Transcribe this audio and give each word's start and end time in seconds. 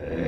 When 0.00 0.27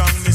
Strong 0.00 0.29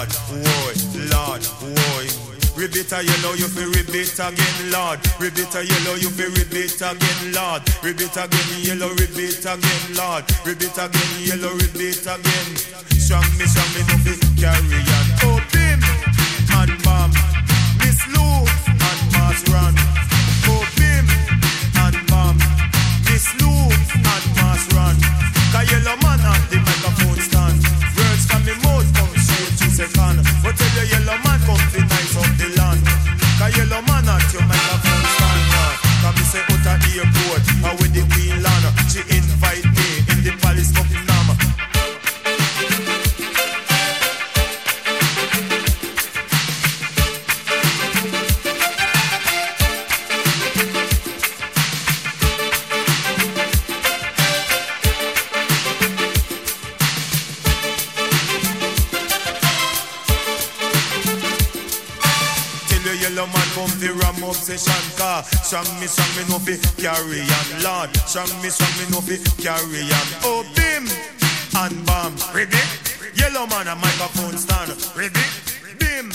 Lord, 0.00 0.16
boy, 0.32 0.72
Lord, 1.12 1.44
boy. 1.60 2.08
Ribbit 2.56 2.90
a 2.92 3.04
yellow, 3.04 3.34
you 3.36 3.48
fi 3.52 3.64
ribbit 3.68 4.16
again, 4.16 4.72
Lord. 4.72 4.98
Ribbit 5.20 5.54
a 5.54 5.60
yellow, 5.60 5.94
you 6.00 6.08
fi 6.08 6.24
ribbit 6.24 6.80
again, 6.80 7.32
Lord. 7.36 7.60
Ribbit 7.84 8.16
again, 8.16 8.48
yellow, 8.64 8.88
ribbit 8.96 9.44
again, 9.44 9.82
Lord. 9.92 10.24
Ribbit 10.46 10.72
again, 10.72 11.12
yellow, 11.20 11.52
ribbit 11.52 12.00
again. 12.00 12.48
Strong 12.96 13.28
me, 13.36 13.44
strong 13.44 13.68
me, 13.76 13.84
no 13.92 13.96
fi 14.00 14.16
carry 14.40 14.80
on. 14.80 15.44
Bim 15.52 15.84
and 16.56 16.72
bam. 16.80 17.12
Miss 17.84 18.00
Lou 18.16 18.24
and 18.24 19.02
Mass 19.12 19.44
Run. 19.52 19.76
Bim 20.80 21.04
and 21.76 22.00
bam. 22.08 22.40
Miss 23.04 23.28
Lou 23.36 23.52
and 23.52 24.26
Mass 24.40 24.64
Run. 24.72 24.96
Cause 25.52 25.68
yellow 25.70 25.96
man 26.00 26.24
at 26.24 26.40
the 26.48 26.56
microphone 26.56 27.09
second. 29.88 30.20
But 30.42 30.56
tell 30.56 30.72
your 30.76 30.84
yellow 30.92 31.16
man 31.24 31.40
come 31.46 31.62
fi 31.72 31.80
nice 31.80 32.16
up 32.16 32.28
the 32.36 32.48
land. 32.56 32.84
Cause 33.38 33.56
yellow 33.56 33.80
man 33.88 34.08
at 34.08 34.32
your 34.32 34.44
microphone 34.44 35.04
stand. 35.16 35.80
Cause 36.02 36.14
me 36.16 36.24
say 36.24 36.42
out 36.68 36.84
airport. 36.84 37.42
And 37.64 37.78
with 37.80 37.92
the 37.94 38.02
Queen 38.12 38.42
Land. 38.42 38.64
She 38.90 39.00
invite 39.00 39.29
car 65.50 65.64
Strong 65.64 65.80
me, 65.80 65.86
strong 65.86 66.12
me 66.16 66.22
no 66.30 66.38
fi 66.38 66.56
carry 66.80 67.20
on 67.20 67.62
Lord, 67.62 67.96
strong 68.06 68.30
me, 68.42 68.50
strong 68.50 68.70
me 68.78 68.84
no 68.90 69.00
fi 69.00 69.16
carry 69.42 69.82
on 69.82 70.08
Oh 70.22 70.44
bim 70.54 70.86
and 71.58 71.86
bam 71.86 72.14
Ready? 72.34 72.56
Yellow 73.16 73.46
man 73.46 73.66
a 73.66 73.74
microphone 73.74 74.38
stand 74.38 74.70
Ready? 74.96 75.20
Bim 75.78 76.12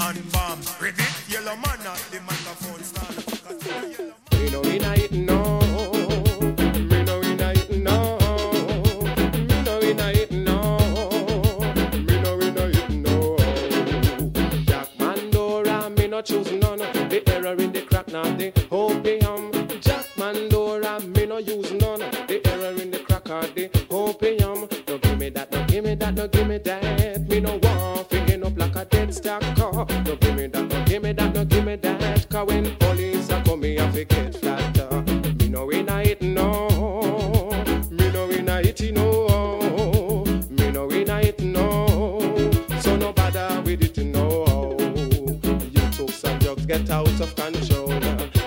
and 0.00 0.32
bam 0.32 0.58
Ready? 0.80 1.04
Yellow 1.28 1.56
man 1.56 1.80
at 1.84 2.00
the 2.10 2.20
microphone 2.24 2.82
stand 2.82 3.16
Me 4.40 4.50
no 4.50 4.62
inna 4.64 4.94
it 4.94 5.12
no. 5.12 5.60
Me 6.88 7.02
no 7.04 7.20
inna 7.22 7.52
it 7.52 7.70
no. 7.76 8.18
Me 9.48 9.62
no 9.62 9.80
inna 9.80 10.08
it 10.12 10.30
no. 10.32 10.78
Me 12.06 12.20
no 12.20 12.40
inna 12.40 12.64
it 12.68 12.90
no. 12.90 13.36
Jack 14.64 14.88
Mandora, 14.98 15.90
me 15.96 16.06
no 16.08 16.22
choose 16.22 16.50
none. 16.52 16.78
The 16.78 17.22
error 17.28 17.56
in 17.56 17.72
the 17.72 17.82
now 18.12 18.22
oh, 18.24 18.36
the 18.36 18.52
opium, 18.70 19.80
Jack 19.80 20.04
Mandora, 20.18 21.00
me 21.16 21.24
no 21.24 21.38
use 21.38 21.72
none. 21.72 22.00
The 22.28 22.42
error 22.44 22.78
in 22.78 22.90
the 22.90 22.98
cracker, 22.98 23.40
the 23.54 23.70
opium. 23.90 24.68
No 24.86 24.98
give 24.98 25.18
me 25.18 25.30
that, 25.30 25.50
no 25.50 25.64
give 25.64 25.84
me 25.84 25.94
that, 25.94 26.14
no 26.14 26.28
give 26.28 26.46
me 26.46 26.58
that. 26.58 27.26
Me 27.28 27.40
no 27.40 27.58
want 27.62 28.10
fingin' 28.10 28.44
up 28.44 28.58
like 28.58 28.76
a 28.76 28.84
dead 28.84 29.14
stock 29.14 29.40
car. 29.56 29.86
No 30.04 30.16
give 30.16 30.36
me 30.36 30.46
that, 30.46 30.68
no 30.68 30.84
give 30.84 31.02
me 31.02 31.12
that, 31.12 31.34
no 31.34 31.44
give 31.46 31.64
me 31.64 31.76
that. 31.76 32.28
Cause 32.28 32.46
when 32.48 32.76
police 32.76 33.30
are 33.30 33.42
coming, 33.44 33.80
I 33.80 33.90
forget 33.90 34.36
flatter. 34.36 35.02
Me 35.38 35.48
no 35.48 35.72
inna 35.72 36.02
it, 36.02 36.20
no. 36.20 36.68
Me 37.90 38.12
no 38.12 38.30
inna 38.30 38.60
it, 38.60 38.92
no. 38.92 39.11
Out 46.92 47.20
of 47.20 47.34
control. 47.34 47.88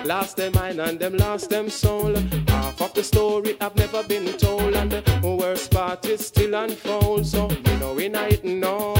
Lost 0.04 0.36
their 0.36 0.52
mind 0.52 0.80
and 0.80 0.98
them 0.98 1.16
lost 1.16 1.50
them 1.50 1.68
soul. 1.68 2.14
Half 2.48 2.80
of 2.80 2.94
the 2.94 3.02
story 3.02 3.56
I've 3.60 3.74
never 3.76 4.02
been 4.04 4.26
told, 4.38 4.74
and 4.74 4.92
the 4.92 5.36
worst 5.40 5.72
part 5.72 6.06
is 6.06 6.24
still 6.24 6.54
unfold. 6.54 7.26
So 7.26 7.48
me 7.48 7.76
know 7.80 7.92
we 7.94 8.08
know, 8.08 8.94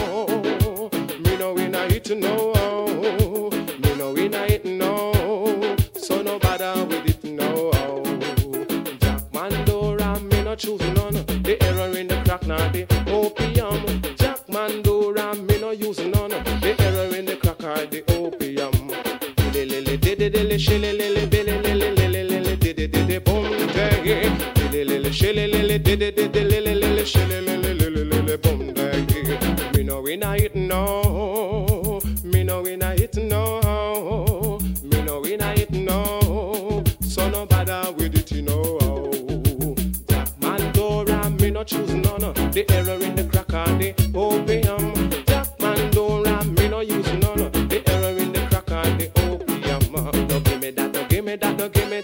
me 1.25 1.37
know 1.37 1.55
we 1.55 1.69
know, 1.69 1.87
dilly 20.57 20.96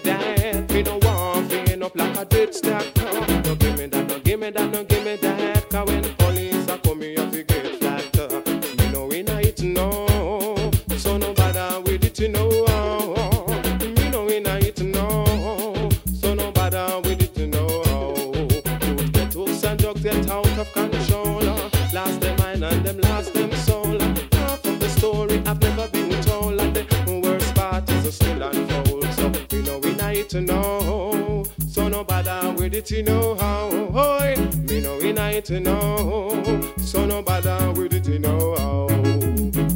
that, 0.03 0.71
me 0.71 0.83
no 0.83 0.97
want 0.97 1.49
fin 1.51 1.83
up 1.83 1.95
like 1.95 2.17
a 2.17 2.25
dead 2.25 2.53
stack. 2.53 2.95
No 3.45 3.55
give 3.55 3.77
me 3.77 3.87
that, 3.87 4.07
no 4.07 4.19
give 4.19 4.39
me 4.39 4.49
that, 4.51 4.71
no 4.71 4.83
give 4.83 5.03
me 5.05 5.15
that. 5.17 5.52
Bother 32.73 32.79
it, 32.79 32.91
you 32.91 33.03
know 33.03 33.35
how. 33.35 33.69
Oi, 33.95 34.35
me 34.67 34.81
know 34.81 34.97
we 34.97 35.11
need 35.11 35.45
to 35.45 35.59
know. 35.59 36.73
So 36.77 37.05
no 37.05 37.21
bother 37.21 37.71
with 37.73 37.93
it, 37.93 38.07
you 38.07 38.19
know 38.19 38.55
how. 38.57 38.87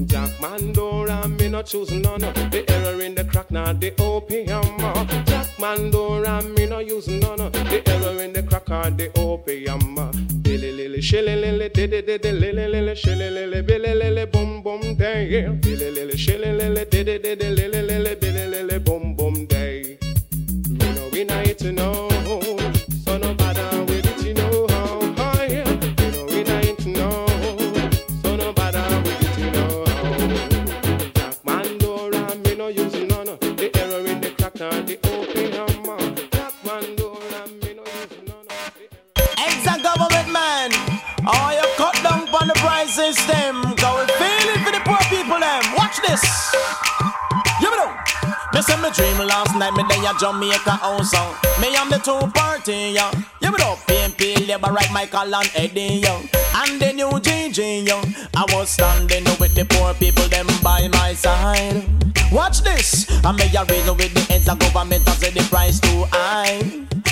Jack 0.06 0.32
Mandora, 0.40 1.28
me 1.28 1.48
no 1.50 1.62
choose 1.62 1.92
none. 1.92 2.22
The 2.22 2.66
error 2.68 3.02
in 3.02 3.14
the 3.16 3.24
crack, 3.26 3.52
not 3.52 3.80
the 3.80 3.94
opium. 4.02 4.78
Jack 5.26 5.48
Mandora, 5.60 6.42
me 6.58 6.66
no 6.66 6.80
use 6.80 7.08
none. 7.08 7.52
The 7.52 7.84
error 7.86 8.24
in 8.24 8.34
the 8.34 8.44
crack, 8.44 8.70
or 8.70 8.90
the 8.90 9.12
opium. 9.20 9.96
Dilly 10.42 10.72
lily, 10.72 11.02
shilly 11.02 11.36
lily, 11.36 11.70
diddy 11.70 12.02
diddy, 12.02 12.32
lily 12.32 12.68
lily, 12.68 12.96
shilly 12.96 13.30
lily, 13.30 13.62
billy 13.62 13.94
lily, 13.94 14.26
boom 14.26 14.64
boom 14.64 14.96
day. 14.96 15.48
Dilly 15.60 15.92
lily, 15.92 16.18
shilly 16.18 16.52
lily, 16.52 16.86
diddy 16.86 17.20
diddy, 17.20 17.50
lily 17.50 17.82
lily, 17.82 18.16
billy 18.16 18.48
lily, 18.48 18.80
boom 18.80 19.16
boom 19.16 19.46
day. 19.46 19.98
Me 20.68 20.94
know 20.96 21.10
we 21.12 21.24
need 21.24 21.58
to 21.60 21.72
know. 21.72 22.47
Dream 48.98 49.18
last 49.28 49.56
night, 49.56 49.74
me 49.78 49.84
day 49.84 50.02
a 50.04 50.12
Jamaica 50.18 50.72
house 50.82 51.12
song. 51.12 51.36
Me 51.62 51.70
and 51.78 51.92
the 51.92 52.00
two 52.02 52.18
party, 52.34 52.98
uh. 52.98 53.06
yo. 53.06 53.08
You 53.42 53.52
know, 53.58 53.78
PNP, 53.86 54.48
Labor, 54.48 54.74
right, 54.74 54.92
Michael 54.92 55.36
and 55.36 55.52
Eddie, 55.56 56.02
yo. 56.02 56.20
And 56.58 56.82
the 56.82 56.92
new 56.94 57.14
GG, 57.22 57.88
yo. 57.88 58.02
I 58.36 58.44
was 58.54 58.70
standing 58.72 59.24
with 59.40 59.54
the 59.54 59.66
poor 59.70 59.94
people, 59.94 60.28
them 60.28 60.48
by 60.64 60.88
my 60.88 61.14
side. 61.14 61.86
Watch 62.32 62.62
this. 62.62 63.06
I 63.24 63.32
may 63.32 63.54
a 63.56 63.64
reason 63.66 63.96
with 63.96 64.14
the 64.14 64.22
heads 64.34 64.50
of 64.50 64.58
government, 64.60 65.08
I 65.08 65.14
say 65.14 65.30
the 65.30 65.46
price 65.48 65.80
too 65.80 66.06
high. 66.12 66.58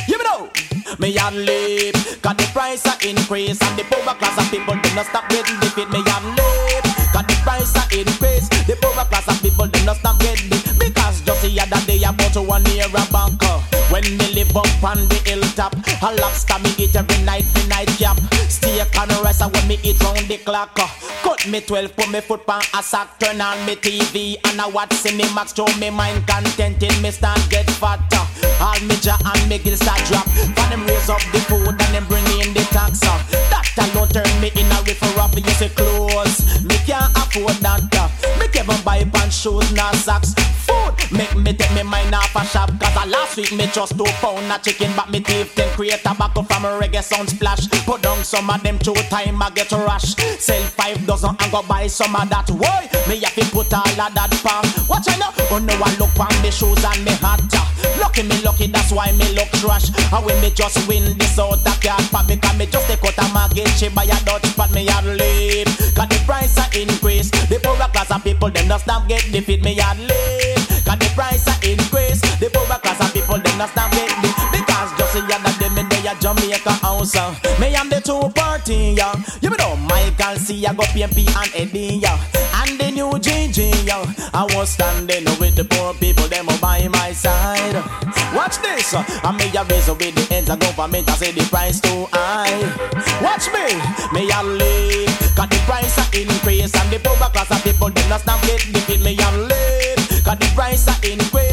You 0.09 0.17
know, 0.25 0.49
me 0.97 1.15
a 1.15 1.29
leap, 1.31 1.93
cause 2.21 2.35
the 2.35 2.49
price 2.51 2.83
a 2.85 2.93
increase 3.07 3.61
and 3.61 3.77
the 3.77 3.85
poor 3.85 4.01
class 4.01 4.37
of 4.41 4.49
people 4.49 4.73
do 4.73 4.89
not 4.95 5.05
stop 5.05 5.29
getting 5.29 5.59
defeat. 5.59 5.89
Me 5.91 6.01
a 6.01 6.17
leap, 6.33 6.85
cause 7.13 7.27
the 7.29 7.37
price 7.45 7.73
a 7.77 7.83
increase, 7.93 8.49
the 8.65 8.75
poor 8.81 8.91
class 9.05 9.27
of 9.29 9.39
people 9.41 9.67
do 9.67 9.85
not 9.85 9.97
stop 9.97 10.19
getting 10.19 10.49
other 10.49 10.64
about 12.35 12.47
one 12.47 12.65
year 12.75 12.85
a 12.87 13.03
back 13.11 13.31
uh, 13.43 13.61
when 13.89 14.03
me 14.17 14.27
live 14.33 14.55
up 14.55 14.83
on 14.83 14.97
the 15.07 15.15
hilltop, 15.25 15.73
a 16.01 16.09
lobster 16.19 16.59
me 16.59 16.71
eat 16.77 16.95
every 16.95 17.23
night 17.23 17.45
for 17.45 17.67
night 17.69 17.87
cap. 17.99 18.17
Steak 18.49 18.95
and 18.97 19.11
rice 19.23 19.41
and 19.41 19.53
when 19.53 19.67
me 19.67 19.79
eat 19.83 19.99
round 20.01 20.27
the 20.27 20.37
clock. 20.37 20.75
Cut 20.75 21.47
me 21.47 21.61
12, 21.61 21.95
put 21.95 22.09
me 22.09 22.19
foot 22.21 22.45
pan 22.45 22.61
a 22.73 22.83
sack, 22.83 23.19
turn 23.19 23.39
on 23.39 23.65
me 23.65 23.75
TV 23.75 24.35
and 24.45 24.59
I 24.59 24.67
watch 24.67 24.89
Cinemax, 24.89 25.55
show 25.55 25.67
me 25.79 25.89
mind 25.89 26.27
contented, 26.27 27.01
me 27.01 27.11
start 27.11 27.39
get 27.49 27.69
fatter. 27.71 28.23
All 28.59 28.79
me 28.81 28.95
jaw 28.97 29.17
and 29.23 29.49
me 29.49 29.59
gill 29.59 29.77
start 29.77 30.03
drop. 30.05 30.27
For 30.27 30.67
them 30.69 30.85
raise 30.85 31.09
up 31.09 31.21
the 31.31 31.39
food 31.47 31.69
and 31.69 31.91
them 31.93 32.05
bring 32.07 32.25
in 32.41 32.53
the 32.53 32.65
tax. 32.71 32.99
That 32.99 33.67
alone 33.77 34.09
turn 34.09 34.27
me 34.41 34.51
in 34.55 34.71
a 34.71 34.81
river 34.83 35.21
off 35.21 35.35
you 35.35 35.55
say 35.55 35.69
clothes. 35.69 36.63
Me 36.63 36.75
can't 36.85 37.11
afford 37.15 37.55
that. 37.63 37.94
Shoes, 39.35 39.71
nor 39.73 39.93
socks. 39.93 40.33
Food 40.65 40.95
make 41.11 41.35
me 41.35 41.53
take 41.53 41.73
me 41.75 41.83
mind 41.83 42.15
off 42.15 42.35
a 42.35 42.45
shop. 42.45 42.69
Cause 42.79 42.94
last 43.07 43.37
week 43.37 43.51
me 43.51 43.67
just 43.67 43.97
two 43.97 44.05
pound 44.21 44.51
of 44.51 44.61
chicken, 44.61 44.91
but 44.95 45.09
me 45.09 45.19
teeth 45.19 45.53
then 45.55 45.69
create 45.75 45.99
tobacco 46.03 46.41
from 46.43 46.65
a 46.65 46.79
reggae 46.79 47.03
sound 47.03 47.29
splash. 47.29 47.67
Put 47.85 48.01
down 48.01 48.23
some 48.23 48.49
of 48.49 48.61
them 48.63 48.79
two 48.79 48.93
time 49.09 49.41
I 49.41 49.49
get 49.51 49.71
a 49.71 49.77
rush. 49.77 50.15
Sell 50.39 50.61
five 50.77 51.05
dozen 51.05 51.35
and 51.39 51.51
go 51.51 51.61
buy 51.63 51.87
some 51.87 52.15
of 52.15 52.29
that. 52.29 52.49
Why? 52.49 52.89
Me 53.07 53.19
have 53.19 53.35
to 53.35 53.45
put 53.51 53.73
all 53.73 53.85
of 53.85 54.13
that 54.13 54.31
palm. 54.43 54.65
Watch 54.87 55.07
I 55.09 55.17
know. 55.17 55.31
Oh 55.51 55.59
no, 55.59 55.73
I 55.73 55.95
look 55.97 56.17
on 56.19 56.33
me 56.41 56.51
shoes 56.51 56.83
and 56.83 57.03
me 57.05 57.11
hat. 57.21 57.41
Lucky 57.99 58.23
me 58.23 58.41
lucky, 58.41 58.67
that's 58.67 58.91
why 58.91 59.11
me 59.13 59.31
look 59.33 59.49
trash. 59.61 59.89
And 60.11 60.25
when 60.25 60.39
me 60.41 60.49
just 60.49 60.87
win 60.87 61.17
this 61.17 61.37
out 61.39 61.53
of 61.53 61.81
cat 61.81 62.01
pot, 62.11 62.27
because 62.27 62.57
me 62.57 62.65
just 62.65 62.87
take 62.87 63.03
out 63.03 63.17
a 63.17 63.33
market, 63.33 63.67
she 63.77 63.89
buy 63.89 64.03
a 64.03 64.17
Dutch 64.25 64.55
pot, 64.55 64.71
me 64.71 64.85
had 64.85 65.05
leave. 65.05 65.67
Cause 65.95 66.09
the 66.09 66.21
price 66.25 66.57
a 66.57 66.65
increase. 66.81 67.29
The 67.29 67.59
poorer 67.61 67.89
class 67.93 68.11
of 68.11 68.23
people, 68.23 68.49
them 68.49 68.67
not 68.67 68.81
stop 68.81 69.07
get 69.07 69.23
defeat, 69.31 69.63
me 69.63 69.75
had 69.75 69.99
leave. 69.99 70.54
Class 72.95 73.07
of 73.09 73.13
people, 73.13 73.37
them 73.39 73.57
not 73.57 73.69
stop 73.69 73.91
get 73.91 74.09
defeat. 74.21 74.51
Because 74.51 74.91
just 74.97 75.13
the 75.13 75.21
other 75.35 75.53
day, 75.59 75.69
me 75.69 75.83
day 75.89 76.07
a 76.07 76.15
Jamaica 76.19 76.71
house. 76.83 77.15
uh. 77.15 77.33
Me 77.59 77.75
and 77.75 77.91
the 77.91 77.99
two 78.01 78.29
party, 78.39 78.95
yeah. 78.97 79.15
You 79.41 79.49
know, 79.51 79.75
Michael 79.75 80.35
C, 80.37 80.65
I 80.65 80.73
go 80.73 80.83
PNP 80.83 81.27
and 81.35 81.51
Eddie, 81.55 81.99
yeah. 82.01 82.17
And 82.61 82.79
the 82.79 82.91
new 82.91 83.11
GG, 83.11 83.85
yeah. 83.85 84.05
I 84.33 84.43
was 84.55 84.69
standing 84.69 85.25
with 85.39 85.55
the 85.55 85.65
poor 85.65 85.93
people, 85.95 86.27
them 86.27 86.47
by 86.61 86.87
my 86.87 87.11
side. 87.11 87.75
Watch 88.33 88.61
this, 88.61 88.93
uh, 88.93 89.03
I 89.23 89.31
may 89.31 89.51
a 89.55 89.63
raise 89.65 89.87
with 89.87 90.15
the 90.15 90.27
ends 90.35 90.49
of 90.49 90.59
government, 90.59 91.09
I 91.09 91.15
say 91.15 91.31
the 91.31 91.43
price 91.45 91.79
too 91.79 92.07
high. 92.11 92.59
Watch 93.23 93.47
me, 93.51 93.75
me 94.11 94.29
a 94.31 94.43
leave, 94.43 95.07
cause 95.35 95.47
the 95.49 95.59
price 95.67 95.95
a 95.99 96.03
increase, 96.21 96.73
and 96.75 96.89
the 96.91 96.99
poor 96.99 97.15
class 97.29 97.51
of 97.51 97.63
people, 97.63 97.89
them 97.89 98.09
not 98.09 98.21
stop 98.21 98.41
get 98.43 98.59
defeat, 98.73 98.99
me 99.01 99.15
a 99.15 99.29
leave, 99.37 100.23
cause 100.23 100.39
the 100.39 100.51
price 100.53 100.87
a 100.87 100.95
increase, 101.07 101.44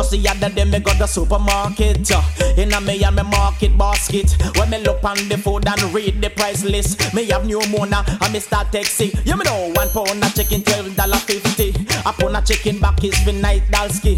just 0.00 0.12
the 0.12 0.28
other 0.30 0.48
day 0.48 0.64
me 0.64 0.80
got 0.80 0.96
the 0.98 1.06
supermarket, 1.06 2.10
uh, 2.10 2.22
in 2.56 2.72
a 2.72 2.80
me 2.80 3.04
and 3.04 3.16
me 3.16 3.22
market 3.22 3.76
basket, 3.76 4.32
when 4.56 4.70
me 4.70 4.78
look 4.78 5.04
on 5.04 5.16
the 5.28 5.36
food 5.36 5.68
and 5.68 5.82
read 5.92 6.22
the 6.22 6.30
price 6.30 6.64
list, 6.64 7.12
me 7.14 7.24
have 7.28 7.44
new 7.44 7.60
mona, 7.68 8.02
and 8.22 8.32
me 8.32 8.40
start 8.40 8.72
taxi, 8.72 9.12
you 9.24 9.36
me 9.36 9.44
know, 9.44 9.70
one 9.74 9.90
pound 9.90 10.24
of 10.24 10.34
chicken, 10.34 10.62
twelve 10.62 10.96
dollar 10.96 11.18
fifty, 11.28 11.70
a 12.06 12.12
pound 12.12 12.36
of 12.36 12.44
chicken 12.46 12.78
back 12.80 13.04
is 13.04 13.18
for 13.20 13.32
night 13.32 13.62
dalski, 13.70 14.16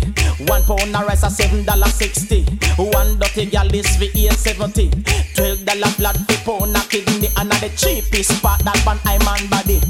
one 0.49 0.63
pound 0.63 0.95
of 0.95 1.03
rice 1.07 1.25
a 1.25 1.31
seven 1.31 1.65
dollar 1.65 1.89
sixty, 1.89 2.45
one 2.79 3.19
dirty 3.19 3.47
gal 3.47 3.67
is 3.75 3.97
for 3.97 4.07
Twelve 5.35 5.65
dollar 5.65 5.91
flat 5.99 6.17
for 6.31 6.61
pound 6.61 6.77
of 6.77 6.89
kidney, 6.89 7.29
and 7.37 7.53
a 7.53 7.57
the 7.59 7.71
cheapest 7.77 8.41
part 8.41 8.63
that 8.63 8.79
one 8.87 9.01
I'm 9.05 9.27
on 9.27 9.51
body, 9.51 9.81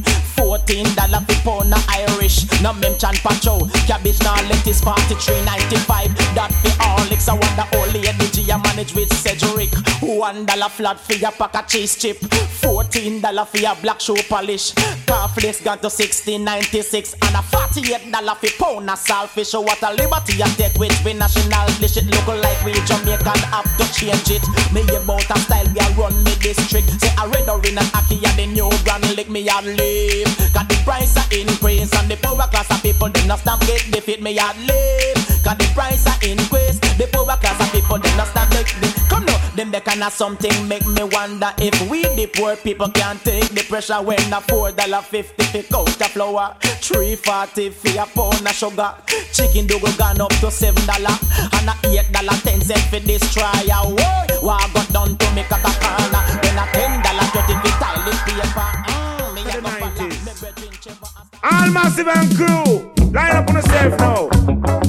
four 0.53 0.59
14 0.59 0.95
dollar 0.95 1.21
for 1.27 1.63
pound 1.63 1.75
Irish. 1.89 2.45
No 2.63 2.73
mem 2.73 2.97
chan 2.99 3.15
pacho. 3.25 3.67
Cabbage 3.87 4.21
now 4.21 4.37
lettuce 4.49 4.81
43.95. 4.81 6.13
That 6.35 6.53
for 6.61 6.73
Horlicks. 6.81 7.29
I 7.29 7.35
wonder 7.35 7.67
only 7.79 8.07
lady 8.53 8.63
manage 8.69 8.95
with 8.95 9.13
Cedric. 9.13 9.71
One 10.03 10.45
dollar 10.47 10.69
flat 10.69 10.99
for 10.99 11.15
your 11.15 11.33
pack 11.33 11.55
of 11.55 11.67
cheese 11.69 11.97
chip. 11.97 12.19
Fourteen 12.61 13.21
dollar 13.21 13.45
for 13.45 13.59
your 13.59 13.75
black 13.77 14.01
shoe 14.01 14.17
polish. 14.29 14.73
Cornflakes 15.07 15.61
gone 15.63 15.79
to 15.81 15.89
16.96 15.89 17.15
and 17.27 17.37
a 17.37 17.43
48 17.43 18.13
dollar 18.13 18.35
for 18.35 18.51
pound 18.59 18.91
of 18.91 18.99
saltfish. 18.99 19.55
What 19.55 19.83
a 19.83 19.93
liberty 19.95 20.37
you 20.37 20.47
take 20.57 20.79
with 20.79 21.05
we 21.05 21.15
national 21.15 21.67
dish. 21.81 21.97
It 21.97 22.07
look 22.07 22.27
like 22.27 22.65
we 22.65 22.73
Jamaican 22.73 23.41
have 23.53 23.69
to 23.79 23.85
change 23.93 24.31
it. 24.31 24.45
Me 24.73 24.83
about 24.97 25.31
a 25.31 25.39
style 25.39 25.67
we 25.73 25.81
a 25.81 25.89
run 25.97 26.15
me 26.25 26.35
district. 26.37 26.89
Say 27.01 27.13
I 27.17 27.27
read 27.27 27.49
in 27.67 27.79
an 27.79 27.87
Aki 27.95 28.21
and 28.25 28.39
the 28.39 28.47
new 28.47 28.71
brand 28.85 29.17
lick 29.17 29.31
me 29.31 29.49
and 29.49 29.67
leave. 29.79 30.27
Got 30.53 30.69
the 30.69 30.77
price 30.85 31.17
a 31.17 31.41
increase 31.41 31.93
and 31.95 32.11
the 32.11 32.17
power 32.17 32.49
class 32.49 32.71
of 32.71 32.83
people 32.83 33.09
them 33.09 33.29
not 33.29 33.41
stop 33.41 33.61
get 33.61 33.85
defeat 33.91 34.21
me 34.23 34.39
and 34.39 34.59
leave. 34.67 35.22
Got 35.43 35.59
the 35.59 35.67
price 35.75 36.07
a 36.07 36.15
increase. 36.31 36.79
The 36.99 37.09
power 37.13 37.37
class 37.37 37.59
of 37.61 37.73
people 37.73 37.99
them 37.99 38.17
not 38.17 38.29
stop 38.29 38.51
get 38.51 38.67
the 38.81 38.89
come 39.09 39.25
no. 39.25 39.35
Them 39.57 39.71
they 39.71 39.81
kind 39.81 40.03
of 40.03 40.13
something 40.13 40.69
make 40.69 40.87
me 40.87 41.03
wonder 41.03 41.53
if 41.59 41.75
we 41.91 42.03
the 42.15 42.27
poor 42.27 42.57
people 42.57 42.89
can 42.89 43.19
take 43.19 43.49
the 43.51 43.63
pressure 43.69 44.01
when 44.01 44.33
a 44.33 44.41
four 44.41 44.73
dollar 44.73 45.03
fifty 45.03 45.45
for 45.45 45.63
coat 45.73 46.01
of 46.01 46.11
flour, 46.13 46.57
three 46.81 47.17
forty 47.17 47.71
for 47.71 47.91
a 48.01 48.07
pound 48.07 48.47
of 48.47 48.55
sugar. 48.55 48.95
Chicken 49.33 49.67
dogo 49.67 49.91
gone 49.99 50.21
up 50.21 50.33
to 50.41 50.51
seven 50.51 50.85
dollar 50.87 51.17
and 51.59 51.69
a 51.69 51.75
eight 51.91 52.11
dollar 52.13 52.39
ten 52.41 52.61
cent 52.61 52.81
for 52.89 53.01
this 53.01 53.23
try. 53.35 53.51
Whoa, 53.67 54.41
what 54.41 54.73
got 54.73 54.89
done 54.93 55.17
to 55.17 55.27
me 55.35 55.43
cut 55.45 55.61
a 55.61 55.73
corner? 55.81 56.23
Then 56.41 56.57
a 56.57 56.65
ten 56.73 57.03
dollar 57.03 57.27
thirty 57.35 57.55
for 57.61 57.75
toilet 57.83 58.21
paper. 58.25 58.69
Mm, 58.89 59.35
me 59.35 59.43
go 59.43 59.61
me 59.61 60.69
Trevor 60.81 61.09
and 61.43 61.43
All 61.43 61.71
massive 61.73 62.09
and 62.09 62.37
crew, 62.37 63.11
line 63.13 63.37
up 63.37 63.49
on 63.49 63.55
the 63.57 63.61
yourself 63.61 63.99
now. 63.99 64.82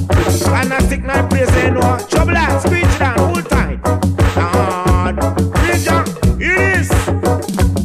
And 0.55 0.71
I 0.73 0.79
stick 0.79 1.03
my 1.03 1.21
place, 1.27 1.53
you 1.63 1.71
know. 1.71 1.97
Trouble 2.09 2.35
screech 2.59 2.85
it 2.85 2.99
down, 2.99 3.17
hold 3.17 3.49
tight. 3.49 3.79
Lord, 4.37 5.17
Ranger, 5.59 6.03
it 6.39 6.77
is. 6.79 6.91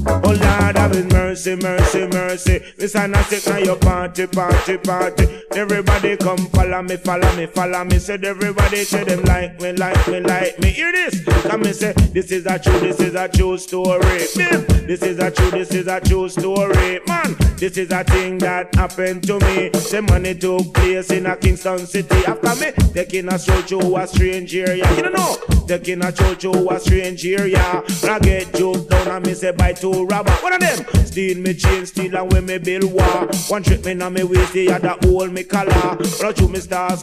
Oh 0.07 0.21
Lord, 0.25 0.77
have 0.77 0.95
his 0.95 1.07
mercy, 1.07 1.57
mercy, 1.57 2.07
mercy. 2.29 2.63
This 2.77 2.95
and 2.95 3.17
I 3.17 3.23
stick 3.23 3.47
now 3.47 3.59
your 3.59 3.77
party, 3.77 4.27
party, 4.27 4.77
party. 4.77 5.27
Everybody 5.57 6.17
come 6.19 6.39
follow 6.49 6.83
me, 6.83 6.97
follow 6.99 7.35
me, 7.37 7.47
follow 7.47 7.85
me. 7.85 7.99
Said 7.99 8.25
everybody 8.25 8.85
say 8.85 9.05
them 9.05 9.23
like 9.23 9.59
me, 9.61 9.73
like 9.73 10.07
me, 10.09 10.21
like 10.21 10.59
me. 10.61 10.69
Hear 10.71 10.93
this? 10.93 11.25
Come 11.45 11.63
and 11.63 11.75
say 11.75 11.93
this 12.13 12.31
is 12.31 12.45
a 12.45 12.59
true, 12.59 12.79
this 12.81 13.01
is 13.01 13.15
a 13.15 13.29
true 13.29 13.57
story. 13.57 14.27
Bim. 14.37 14.79
This 14.89 15.03
is 15.03 15.19
a 15.19 15.31
true, 15.31 15.51
this 15.51 15.71
is 15.73 15.87
a 15.87 16.01
true 16.01 16.29
story. 16.29 17.01
Man, 17.07 17.37
this 17.57 17.77
is 17.77 17.91
a 17.91 18.05
thing 18.05 18.39
that 18.39 18.75
happened 18.75 19.23
to 19.25 19.35
me. 19.41 19.69
The 19.69 20.03
money 20.09 20.35
took 20.35 20.73
place 20.75 21.11
in 21.11 21.27
a 21.27 21.37
Kingston 21.37 21.87
city. 21.87 22.25
After 22.27 22.55
me 22.57 22.73
taking 22.95 23.29
a 23.29 23.39
stroll 23.39 23.63
through 23.63 23.97
a 23.97 24.07
strange 24.07 24.55
area. 24.57 24.91
You 24.97 25.03
don't 25.03 25.15
know, 25.15 25.37
taking 25.67 26.03
a 26.03 26.11
stroll 26.11 26.35
through 26.35 26.71
a 26.71 26.81
strange 26.81 27.27
area. 27.27 27.83
When 28.01 28.13
I 28.13 28.19
get 28.19 28.55
joked 28.55 28.91
down 28.91 29.09
and 29.09 29.27
me 29.27 29.35
say 29.35 29.53
bye 29.53 29.75
to 29.75 30.07
robber. 30.07 30.33
One 30.33 30.55
of 30.55 30.61
them 30.61 31.05
steal 31.05 31.39
me 31.39 31.55
chain, 31.55 31.85
steal 31.85 32.17
and 32.19 32.33
when 32.33 32.47
me 32.47 32.59
bill 32.59 32.89
war. 32.89 33.29
One 33.49 33.63
trick 33.63 33.85
me 33.85 33.95
now 33.95 34.09
me 34.11 34.25
waist, 34.25 34.53
the 34.53 34.71
other 34.73 34.97
hold 35.03 35.33
me 35.33 35.45
collar. 35.45 35.73
I 35.73 36.35
shoot 36.35 36.51
me 36.51 36.59
stars, 36.59 37.03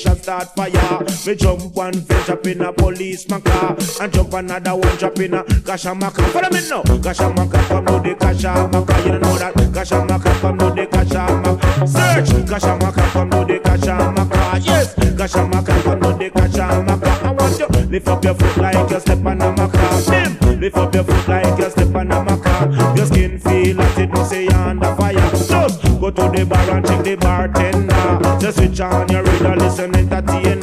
shot 0.00 0.18
start 0.18 0.54
fire. 0.56 1.04
Me 1.26 1.34
jump 1.36 1.74
one 1.74 1.92
fence 1.92 2.28
up 2.28 2.46
in 2.46 2.60
a 2.60 2.72
police 2.72 3.24
car 3.26 3.76
and 4.00 4.12
jump 4.12 4.32
another 4.34 4.76
one 4.76 4.96
drop 4.96 5.18
in 5.20 5.34
a 5.34 5.44
Kashamaka. 5.44 6.22
Follow 6.30 6.50
me 6.50 6.68
now, 6.68 6.82
Kashamaka 6.82 7.68
come 7.68 7.86
to 7.86 7.92
the 7.92 8.14
Kashamaka. 8.16 9.04
You 9.06 9.18
know 9.18 9.38
that 9.38 9.54
Kashamaka 9.54 10.40
come 10.40 10.58
to 10.58 10.64
the 10.70 10.86
Kashamaka. 10.86 11.88
Search 11.88 12.44
Kashamaka 12.46 13.12
come 13.12 13.30
to 13.30 13.44
the 13.44 13.58
Kashamaka. 13.60 14.66
Yes, 14.66 14.94
Kashamaka 14.94 15.82
come 15.82 16.00
to 16.00 16.08
the 16.18 16.30
Kashamaka. 16.30 17.22
I 17.22 17.30
want 17.32 17.58
you 17.58 17.86
lift 17.86 18.08
up 18.08 18.24
your 18.24 18.34
foot 18.34 18.56
like 18.56 18.90
you 18.90 19.00
step 19.00 19.24
on 19.24 19.40
a 19.40 19.52
maca. 19.52 20.60
Lift 20.60 20.76
up 20.76 20.94
your 20.94 21.04
foot 21.04 21.28
like 21.28 21.58
you 21.58 21.70
step 21.70 21.94
on 21.94 22.10
a 22.12 22.24
maca. 22.24 22.96
Your 22.96 23.06
skin 23.06 23.38
feel 23.38 23.76
like 23.76 23.98
it 23.98 24.10
no 24.10 24.24
you 24.44 24.50
under 24.50 24.94
fire. 24.96 25.14
Just 25.14 25.82
go 26.00 26.10
to 26.10 26.22
the 26.30 26.46
bar 26.48 26.70
and 26.70 26.86
check 26.86 27.04
the 27.04 27.16
bartender. 27.16 28.38
Just 28.40 28.58
switch 28.58 28.80
on 28.80 29.08
your 29.08 29.22
radio, 29.22 29.54
listen 29.54 29.94
entertainer. 29.96 30.60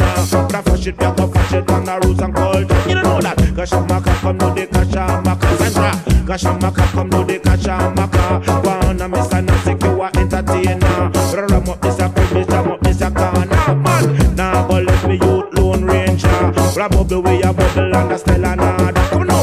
But 0.97 1.19
up, 1.19 1.31
flash 1.33 1.53
it 1.53 1.69
on 1.71 1.85
the 1.85 1.99
rules 2.03 2.19
and 2.19 2.33
culture. 2.35 2.89
You 2.89 2.95
don't 2.95 3.03
know 3.03 3.21
that. 3.21 3.37
Kashamaka 3.37 4.13
come 4.21 4.37
to 4.39 4.45
the 4.53 4.67
Kashamaka. 4.67 5.57
Sandra, 5.57 5.91
Kashamaka 6.25 6.91
come 6.91 7.09
to 7.09 7.23
the 7.23 7.39
Kashamaka. 7.39 8.63
Wanna 8.63 9.09
miss 9.09 9.31
a 9.33 9.41
no 9.41 9.57
secure 9.57 10.09
entertainer. 10.15 11.11
Ram 11.33 11.69
up 11.69 11.81
this 11.81 11.99
a 11.99 12.09
privilege, 12.09 12.47
ram 12.49 12.71
up 12.71 12.81
this 12.81 13.01
a 13.01 13.11
corner. 13.11 13.75
Man, 13.75 14.35
now 14.35 14.67
go 14.67 14.79
let 14.79 15.07
me 15.07 15.15
youth 15.15 15.53
lone 15.57 15.85
ranger. 15.85 16.53
Grab 16.73 16.93
up 16.95 17.07
the 17.07 17.19
way 17.19 17.41
a 17.41 17.51
bubble 17.51 17.95
and 17.95 18.11
a 18.11 18.17
style 18.17 18.45
another. 18.45 19.01
Come 19.09 19.27
now, 19.27 19.36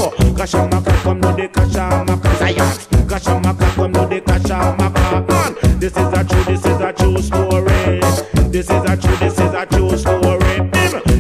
Kashamaka 0.45 1.03
come 1.03 1.21
to 1.23 1.29
the 1.29 1.49
Kashamaka. 1.49 2.39
Zion, 2.39 3.09
Kashamaka 3.09 3.75
come 3.77 3.93
to 3.95 4.01
the 4.01 4.21
Kashamaka. 4.21 5.81
This 5.81 5.97
is 5.97 6.13
a 6.13 6.23
true, 6.23 6.45
this 6.45 6.67
is 6.67 6.81
a 6.83 6.93
true 6.93 7.23
story. 7.23 8.01
This 8.53 8.69
is 8.69 8.85
a 8.85 8.95
true, 8.95 9.17
this 9.17 9.39
is 9.41 9.55
a 9.55 9.65
true 9.65 9.97
story. 9.97 10.71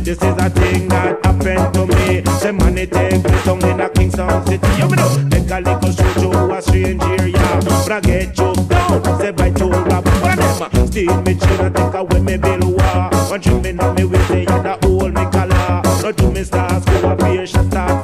This 0.04 0.18
is 0.18 0.36
a 0.36 0.50
thing 0.50 0.88
that 0.88 1.24
happened 1.24 1.72
to 1.72 1.86
me. 1.86 2.22
Say 2.36 2.52
money 2.52 2.86
take 2.86 3.22
place 3.22 3.44
down 3.46 3.64
in 3.64 3.80
a 3.80 3.88
Kingston 3.88 4.44
city. 4.44 4.68
You 4.76 4.88
know, 4.94 5.28
take 5.30 5.50
a 5.50 5.58
little 5.58 5.92
stroll 5.92 6.32
to 6.34 6.54
a 6.56 6.60
strange 6.60 7.02
area. 7.02 7.60
But 7.64 7.92
I 7.92 8.00
get 8.00 8.38
you 8.38 8.52
down, 8.68 9.20
say 9.20 9.30
bye 9.30 9.50
to 9.52 9.68
rap. 9.88 10.04
One 10.20 10.38
of 10.38 10.70
them 10.70 10.86
steal 10.86 11.22
me 11.22 11.34
chain 11.34 11.60
and 11.60 11.74
take 11.74 11.94
away 11.94 12.20
me 12.20 12.36
bill. 12.36 12.76
One 12.76 13.62
me 13.62 13.72
now 13.72 13.90
me 13.94 14.04
with 14.04 14.28
the 14.28 14.44
other 14.52 14.76
hold 14.86 15.14
me 15.14 15.24
collar. 15.32 15.80
No 16.02 16.12
two 16.12 16.30
me 16.30 16.44
stars 16.44 16.84
go 16.84 17.08
up 17.08 17.22
here, 17.22 17.46
shut. 17.46 17.64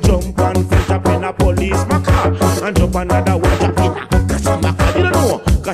jump 0.00 0.38
and 0.38 0.68
fetch 0.68 0.90
up 0.90 1.06
in 1.06 1.24
a 1.24 1.32
police 1.32 1.84
maca 1.84 2.62
and 2.62 2.76
jump 2.76 2.94
another 2.94 3.36
one 3.36 3.77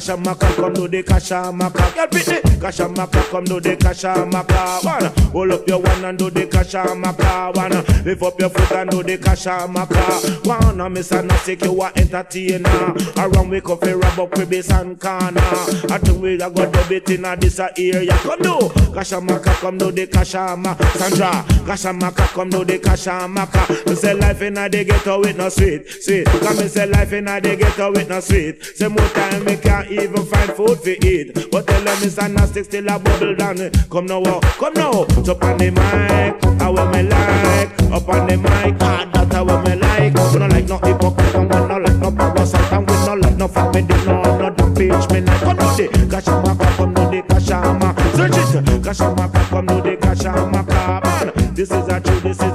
know. 0.09 0.15
Kashamaka 0.15 0.57
come 0.57 0.75
to 0.75 0.89
the 0.89 1.03
Kashamaka. 1.03 1.95
Get 1.95 2.11
pretty. 2.11 2.41
Kashamaka 2.59 3.31
come 3.31 3.45
to 3.47 3.61
the 3.61 3.77
Kashamaka. 3.77 4.85
Wanna 4.85 5.09
hold 5.31 5.51
up 5.53 5.69
your 5.69 5.81
one 5.81 6.05
and 6.05 6.19
do 6.19 6.31
the 6.31 6.47
Kashamaka. 6.47 7.55
Wanna 7.57 7.85
lift 8.05 8.23
up 8.23 8.39
your 8.39 8.51
foot 8.51 8.73
and 8.73 8.91
do 8.91 9.03
the 9.03 9.19
Kashamaka. 9.19 10.47
Wanna 10.47 10.91
miss 10.91 11.11
a 11.13 11.23
nasty 11.23 11.57
you 11.63 11.83
a 11.83 11.93
entertainer. 11.97 12.95
Around 13.17 13.51
we 13.51 13.61
coffee 13.61 13.93
rub 13.93 14.19
up 14.21 14.31
bass 14.49 14.71
and 14.71 15.01
corner. 15.01 15.41
I 15.41 15.99
think 15.99 16.23
we 16.23 16.35
a 16.35 16.51
go 16.51 16.71
dub 16.71 16.93
it 16.93 17.11
in 17.11 17.25
a 17.25 17.37
this 17.37 17.59
area. 17.59 18.13
Come 18.19 18.43
do 18.43 18.59
Kashamaka 18.95 19.55
come 19.61 19.79
to 19.79 19.91
the 19.91 20.07
Kashama. 20.07 20.77
Sandra 20.97 21.45
Kashamaka 21.65 22.27
come 22.29 22.51
to 22.51 22.65
the 22.65 22.79
Kashamaka. 22.79 23.87
Me 23.87 23.95
say 23.95 24.15
life 24.15 24.43
in 24.43 24.59
a 24.59 24.69
the 24.69 24.85
ghetto 24.85 25.21
with 25.21 25.37
no 25.37 25.49
sweet, 25.49 25.89
sweet. 25.89 26.27
Come 26.27 26.59
me 26.59 26.69
say 26.69 26.87
life 26.87 27.13
in 27.13 27.29
a 27.29 27.41
the 27.41 27.57
ghetto 27.57 27.91
with 27.93 28.09
no 28.09 28.21
sweet. 28.21 28.63
Say 28.63 28.89
more 28.89 29.09
time 29.09 29.45
me 29.45 29.57
can't 29.57 29.94
even 30.03 30.25
find 30.27 30.51
food 30.53 30.83
to 30.83 31.07
eat. 31.07 31.51
But 31.51 31.67
tell 31.67 31.83
them 31.83 31.99
it's 32.03 32.19
a 32.19 32.29
nasty 32.29 32.63
still 32.65 32.89
a 32.89 32.99
bubble 32.99 33.35
down. 33.35 33.71
Come 33.91 34.07
now, 34.07 34.23
oh, 34.25 34.41
come 34.59 34.75
now. 34.75 35.03
Up 35.03 35.43
on 35.45 35.59
the 35.59 35.71
mic, 35.71 36.61
how 36.61 36.73
we 36.73 36.85
me 36.93 37.09
like. 37.09 37.71
Up 37.93 38.09
on 38.09 38.27
the 38.27 38.37
mic, 38.37 38.77
ah, 38.81 39.11
that's 39.13 39.35
how 39.35 39.45
we 39.45 39.71
me 39.71 39.77
like. 39.77 40.15
We 40.15 40.39
no 40.39 40.47
like 40.47 40.69
no 40.69 40.79
hypocrite 40.79 41.35
and 41.35 41.51
we 41.53 41.61
no 41.69 41.79
like 41.79 41.97
no 41.97 42.11
parasite 42.11 42.73
and 42.73 42.91
we 42.91 42.97
no 43.07 43.15
like 43.15 43.37
no 43.37 43.49
fat 43.49 43.73
family, 43.73 44.05
no 44.05 44.23
no 44.23 44.51
damn 44.51 44.75
bitch 44.75 45.13
me 45.13 45.21
like. 45.21 45.41
Come 45.41 45.59
to 45.59 45.65
the 45.65 46.07
Kashamaka, 46.07 46.77
come 46.77 46.95
to 46.95 47.01
the 47.03 47.23
Kashama. 47.23 48.17
Search 48.17 48.37
it, 48.37 48.83
Kashamaka, 48.83 49.49
come 49.51 49.67
to 49.67 49.75
the 49.75 49.97
Kashamaka. 49.97 51.05
Man, 51.05 51.55
this 51.55 51.71
is 51.71 51.89
a 51.89 52.01
true, 52.01 52.21
this 52.21 52.41
is 52.41 52.54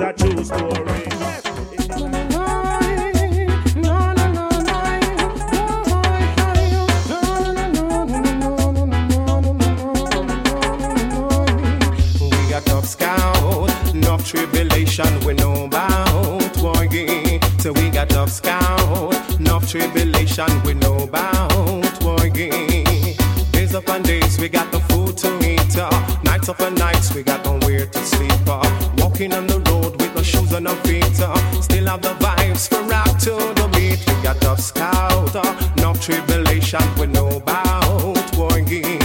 nights 26.99 27.15
we 27.15 27.23
got 27.23 27.43
nowhere 27.45 27.85
to 27.85 27.99
sleep. 27.99 28.31
Uh. 28.47 28.61
Walking 28.97 29.33
on 29.33 29.47
the 29.47 29.59
road 29.69 29.99
with 30.01 30.15
no 30.15 30.21
shoes 30.21 30.53
on 30.53 30.67
our 30.67 30.75
feet. 30.87 31.19
Uh. 31.19 31.35
Still 31.61 31.87
have 31.87 32.01
the 32.01 32.13
vibes 32.25 32.67
for 32.67 32.81
rock 32.83 33.11
to 33.25 33.33
the 33.59 33.67
beat. 33.73 33.99
We 34.07 34.23
got 34.23 34.39
tough 34.41 34.59
scout, 34.59 35.35
uh. 35.35 35.73
enough 35.77 36.01
tribulation 36.01 36.83
we 36.99 37.07
know 37.07 37.29
about 37.37 38.15
warging. 38.39 38.99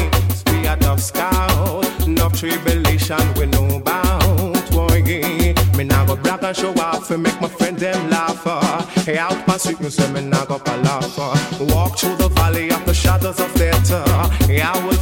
We 0.51 0.63
got 0.63 0.81
tough 0.81 1.01
scout, 1.01 1.85
enough 2.07 2.39
tribulation 2.39 3.23
we 3.39 3.47
know 3.47 3.77
about 3.77 4.65
warging. 4.77 5.55
Me 5.77 5.85
nah 5.85 6.05
go 6.07 6.17
brag 6.17 6.43
and 6.45 6.57
show 6.57 6.73
off 6.81 7.11
and 7.11 7.23
make 7.23 7.41
my 7.41 7.49
friend 7.49 7.79
them 7.79 8.11
laugh. 8.11 8.43
uh. 8.47 8.83
Hey, 9.07 9.19
out 9.19 9.47
my 9.47 9.57
street, 9.57 9.81
me 9.81 9.91
say 9.91 10.11
me 10.13 10.21
nah 10.23 10.45
go 10.47 10.61
uh. 10.67 11.67
Walk 11.73 11.99
through 11.99 12.17
the 12.17 12.29
valley 12.35 12.71
of 12.71 12.85
the 12.87 12.95
shadows 12.95 13.39
of 13.41 13.53
death. 13.55 13.93
uh. 13.93 14.29
Yeah, 14.49 14.73
I 14.73 14.87
will 14.87 15.01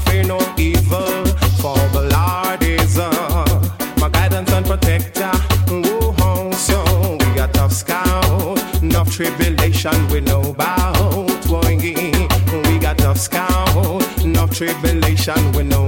tribulation. 14.62 15.52
We 15.52 15.64
know 15.64 15.81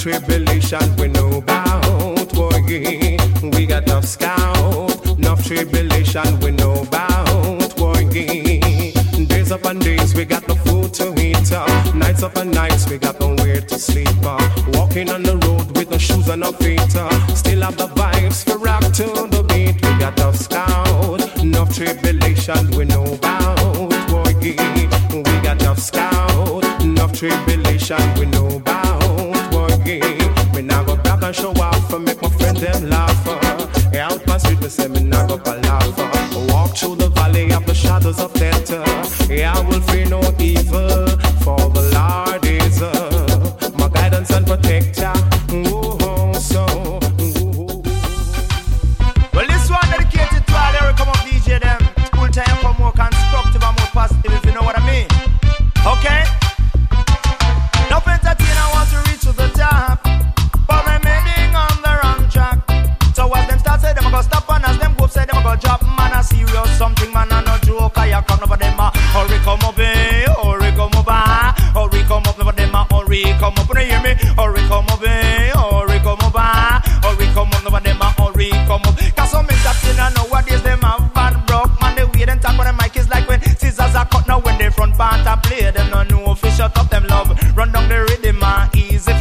tribulation 0.00 0.96
we 0.96 1.08
know 1.08 1.28
about. 1.36 2.32
Boy, 2.32 2.62
we 3.52 3.66
got 3.66 3.82
enough 3.82 4.06
scout, 4.06 5.18
enough 5.18 5.44
tribulation 5.44 6.40
we 6.40 6.52
know 6.52 6.72
about. 6.72 7.76
Boy, 7.76 8.08
days 8.08 9.52
up 9.52 9.62
and 9.66 9.78
days 9.78 10.14
we 10.14 10.24
got 10.24 10.48
no 10.48 10.54
food 10.54 10.94
to 10.94 11.12
eat. 11.20 11.52
Uh. 11.52 11.92
Nights 11.92 12.22
up 12.22 12.34
and 12.36 12.50
nights 12.50 12.88
we 12.88 12.96
got 12.96 13.20
nowhere 13.20 13.60
to 13.60 13.78
sleep. 13.78 14.08
Uh. 14.22 14.40
Walking 14.68 15.10
on 15.10 15.22
the 15.22 15.36
road 15.36 15.76
with 15.76 15.90
no 15.90 15.98
shoes 15.98 16.28
and 16.28 16.40
no 16.40 16.52
feet. 16.52 16.80
Still 17.36 17.60
have 17.60 17.76
the 17.76 17.88
vibes 17.88 18.42
for 18.42 18.56
rock 18.56 18.80
to 18.94 19.29
Will 39.88 40.08
no 40.10 40.20
evil, 40.38 40.59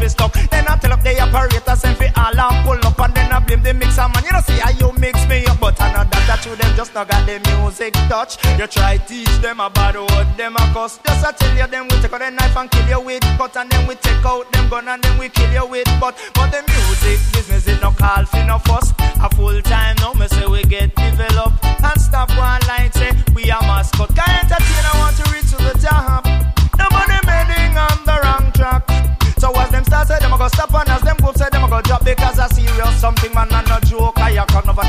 fi 0.10 0.30
stop. 0.30 0.34
Then 0.50 0.66
I 0.68 0.78
tell 0.78 0.94
up 0.94 1.04
the 1.04 1.20
operator 1.22 1.76
send 1.76 1.98
all 2.18 2.40
and 2.40 2.66
pull 2.66 2.88
up 2.88 3.00
and 3.00 3.14
then 3.14 3.32
I 3.32 3.40
blame 3.40 3.64
the 3.64 3.74
mixer 3.74 4.08
man. 4.10 4.24
You 4.26 4.32
know 4.32 4.42
see 4.42 4.60
how 4.60 4.72
you 4.72 4.92
mix 5.00 5.28
me 5.28 5.46
up, 5.46 5.60
but 5.60 5.80
I 5.82 5.92
know 5.94 6.04
that 6.04 6.24
that 6.28 6.46
you 6.46 6.56
them 6.56 6.76
just 6.76 6.94
not 6.94 7.08
got 7.08 7.26
the 7.26 7.40
music 7.50 7.94
touch. 8.10 8.38
You 8.58 8.68
try 8.68 8.98
teach 8.98 9.30
them 9.42 9.60
about 9.60 9.96
what 9.96 10.38
them 10.38 10.56
a 10.56 10.64
cuss. 10.74 11.00
Just 11.06 11.26
I 11.26 11.32
tell 11.32 11.56
you 11.56 11.68
them 11.68 11.88
we 11.90 12.02
take 12.02 12.14
out 12.14 12.20
the 12.20 12.32
knife 12.32 12.58
and 12.58 12.72
kill 12.72 12.88
you 12.88 13.02
with 13.02 13.24
cut 13.38 13.56
and 13.58 13.70
then 13.70 13.88
we 13.88 13.96
take 13.96 14.26
out 14.26 14.52
them 14.52 14.70
gun 14.70 14.88
and 14.88 15.04
then 15.04 15.18
we 15.20 15.30
kill 15.30 15.52
you 15.52 15.66
with 15.66 15.90
but. 16.00 16.18
But 16.34 16.52
the 16.52 16.62
music 16.66 17.20
business 17.34 17.68
is 17.68 17.82
no 17.82 17.92
call 17.92 18.26
fi 18.26 18.46
no 18.46 18.58
fuss. 18.60 18.94
A 19.22 19.30
full 19.36 19.62
time 19.62 19.96
now 20.00 20.14
me 20.14 20.28
say 20.28 20.46
we 20.46 20.64
get 20.64 20.96
developed 20.96 21.64
and 21.66 22.02
stop 22.02 22.30
one 22.38 22.62
line 22.68 22.92
say 22.94 23.12
we 23.36 23.50
a 23.50 23.60
mascot. 23.62 24.10
Can't 24.16 24.44
entertain, 24.44 24.86
I 24.86 24.94
want 25.00 25.16
to 25.18 25.24
reach 25.32 25.49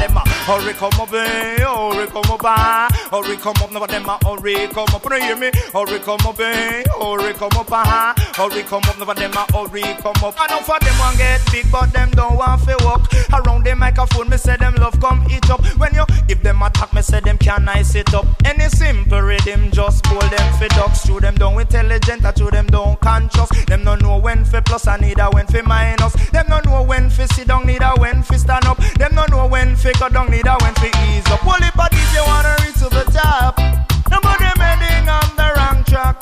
come 0.01 0.17
over 0.17 0.17
them 0.17 0.27
a 0.27 0.40
hurry 0.51 0.73
come 0.75 1.01
up, 1.01 1.13
eh? 1.13 1.59
Hurry 1.59 2.07
come 2.09 2.31
up, 2.31 2.41
ah. 2.45 2.89
Hurry 3.11 3.37
come 3.37 3.55
up, 3.63 3.71
never 3.73 3.87
them 3.87 4.09
a 4.09 4.19
hurry 4.25 4.67
come 4.69 4.89
up. 4.93 5.05
You 5.05 5.21
hear 5.21 5.37
me? 5.37 5.51
Hurry 5.73 5.99
come 6.01 6.27
up, 6.27 6.41
eh? 6.41 6.83
Hurry 6.99 7.33
come 7.35 7.55
up, 7.55 7.71
ah. 7.71 8.15
Hurry 8.35 8.63
come 8.65 8.83
up, 8.85 8.99
never 8.99 9.15
them 9.15 9.33
a 9.33 9.47
hurry 9.53 9.83
come 10.03 10.25
up. 10.25 10.35
I 10.39 10.47
know 10.49 10.61
for 10.61 10.79
them 10.81 10.99
one 10.99 11.17
get 11.17 11.41
big, 11.53 11.71
but 11.71 11.93
them 11.93 12.11
don't 12.11 12.37
want 12.37 12.63
fi 12.63 12.75
walk 12.85 13.07
around 13.33 13.65
the 13.65 13.77
microphone. 13.77 14.29
Me 14.29 14.37
say 14.37 14.57
them 14.57 14.75
love 14.77 14.99
come 15.01 15.25
eat 15.31 15.49
up. 15.51 15.65
When 15.79 15.95
you 15.95 16.05
give 16.27 16.43
them 16.43 16.63
attack, 16.63 16.93
me 16.93 17.03
say 17.03 17.21
them 17.21 17.39
can 17.39 17.65
nice 17.65 17.95
it 17.95 18.13
up. 18.13 18.27
Any 18.45 18.69
simple 18.69 19.21
rhythm, 19.21 19.71
just 19.71 20.03
pull 20.05 20.19
them 20.19 20.59
fi 20.59 20.67
ducks. 20.69 21.07
Through 21.07 21.21
them 21.21 21.37
down 21.37 21.61
intelligent, 21.61 22.25
or 22.25 22.33
through 22.33 22.51
them 22.51 22.67
down 22.67 22.97
conscious. 22.97 23.51
Them 23.67 23.85
no 23.85 23.95
know 23.95 24.19
when 24.19 24.45
fi 24.45 24.61
plus, 24.61 24.89
and 24.89 25.03
neither 25.03 25.29
when 25.31 25.47
fi 25.47 25.63
minus. 25.63 26.13
Them 26.31 26.47
no 26.49 26.59
know 26.65 26.83
when 26.83 27.09
fi 27.09 27.27
sit 27.27 27.47
down, 27.47 27.67
neither 27.67 27.93
when 27.99 28.23
fi 28.23 28.37
stand 28.37 28.65
up. 28.65 28.79
Them 28.99 29.15
no 29.15 29.25
know 29.27 29.47
when 29.47 29.77
fi 29.77 29.93
go 29.93 30.09
down, 30.09 30.31
neither 30.31 30.40
when 30.49 30.75
fi 30.75 30.89
ease 31.13 31.27
up. 31.29 31.45
Only 31.47 31.69
but 31.77 31.93
if 31.93 32.15
you 32.15 32.23
wanna 32.25 32.55
reach 32.65 32.75
to 32.81 32.89
the 32.89 33.05
top, 33.13 33.59
nobody 34.11 34.45
heading 34.61 35.09
on 35.09 35.37
the 35.37 35.53
wrong 35.57 35.85
track. 35.85 36.17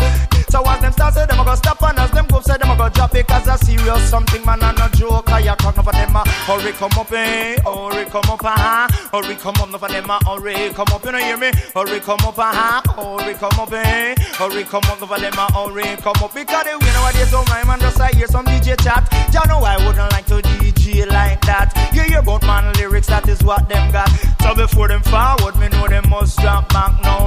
So 0.51 0.63
as 0.67 0.81
them 0.81 0.93
start 0.93 1.15
say 1.15 1.27
them 1.27 1.39
a 1.41 1.45
go 1.45 1.55
stop 1.55 1.83
and 1.83 1.99
as 1.99 2.11
them 2.11 2.27
go 2.27 2.41
say 2.41 2.57
them 2.57 2.71
a 2.71 2.77
go 2.77 2.89
drop 2.89 3.15
it 3.15 3.27
cause 3.29 3.47
a 3.47 3.59
serious 3.59 4.03
something 4.11 4.45
man 4.45 4.63
and 4.63 4.79
a 4.79 4.89
joke. 4.97 5.31
I 5.31 5.43
talk 5.55 5.77
no 5.77 5.83
for 5.83 5.93
them 5.93 6.17
a 6.17 6.27
hurry 6.49 6.73
come 6.73 6.91
up 6.99 7.13
eh, 7.13 7.57
hurry 7.63 8.05
come 8.07 8.31
up 8.31 8.41
ah, 8.43 8.89
hurry 9.13 9.37
come 9.37 9.55
up 9.61 9.71
no 9.71 9.79
for 9.79 9.89
them 9.89 10.11
a 10.11 10.19
hurry 10.25 10.73
come 10.75 10.89
up. 10.91 11.05
You 11.05 11.13
know 11.13 11.19
hear 11.19 11.37
me? 11.37 11.51
Hurry 11.75 12.01
come 12.01 12.21
up 12.25 12.39
ah, 12.39 12.83
hurry 12.97 13.35
come 13.35 13.61
up 13.61 13.73
eh, 13.73 14.15
hurry 14.35 14.65
come 14.65 14.85
up 14.85 15.01
no 15.01 15.07
for 15.07 15.19
them 15.21 15.35
a 15.35 15.53
hurry 15.53 15.97
come 15.97 16.17
up 16.25 16.35
because 16.35 16.65
they 16.65 16.75
win 16.75 16.93
nowadays 16.97 17.31
don't 17.31 17.49
rhyme 17.51 17.71
and 17.71 17.83
just 17.83 18.01
I 18.01 18.09
hear 18.17 18.27
some 18.27 18.47
DJ 18.47 18.83
chat. 18.83 19.07
Ya 19.33 19.45
know 19.45 19.61
I 19.61 19.77
wouldn't 19.87 20.11
like 20.13 20.27
to 20.27 20.41
DJ 20.43 21.07
like 21.07 21.41
that. 21.43 21.73
Back 26.69 27.03
now. 27.03 27.18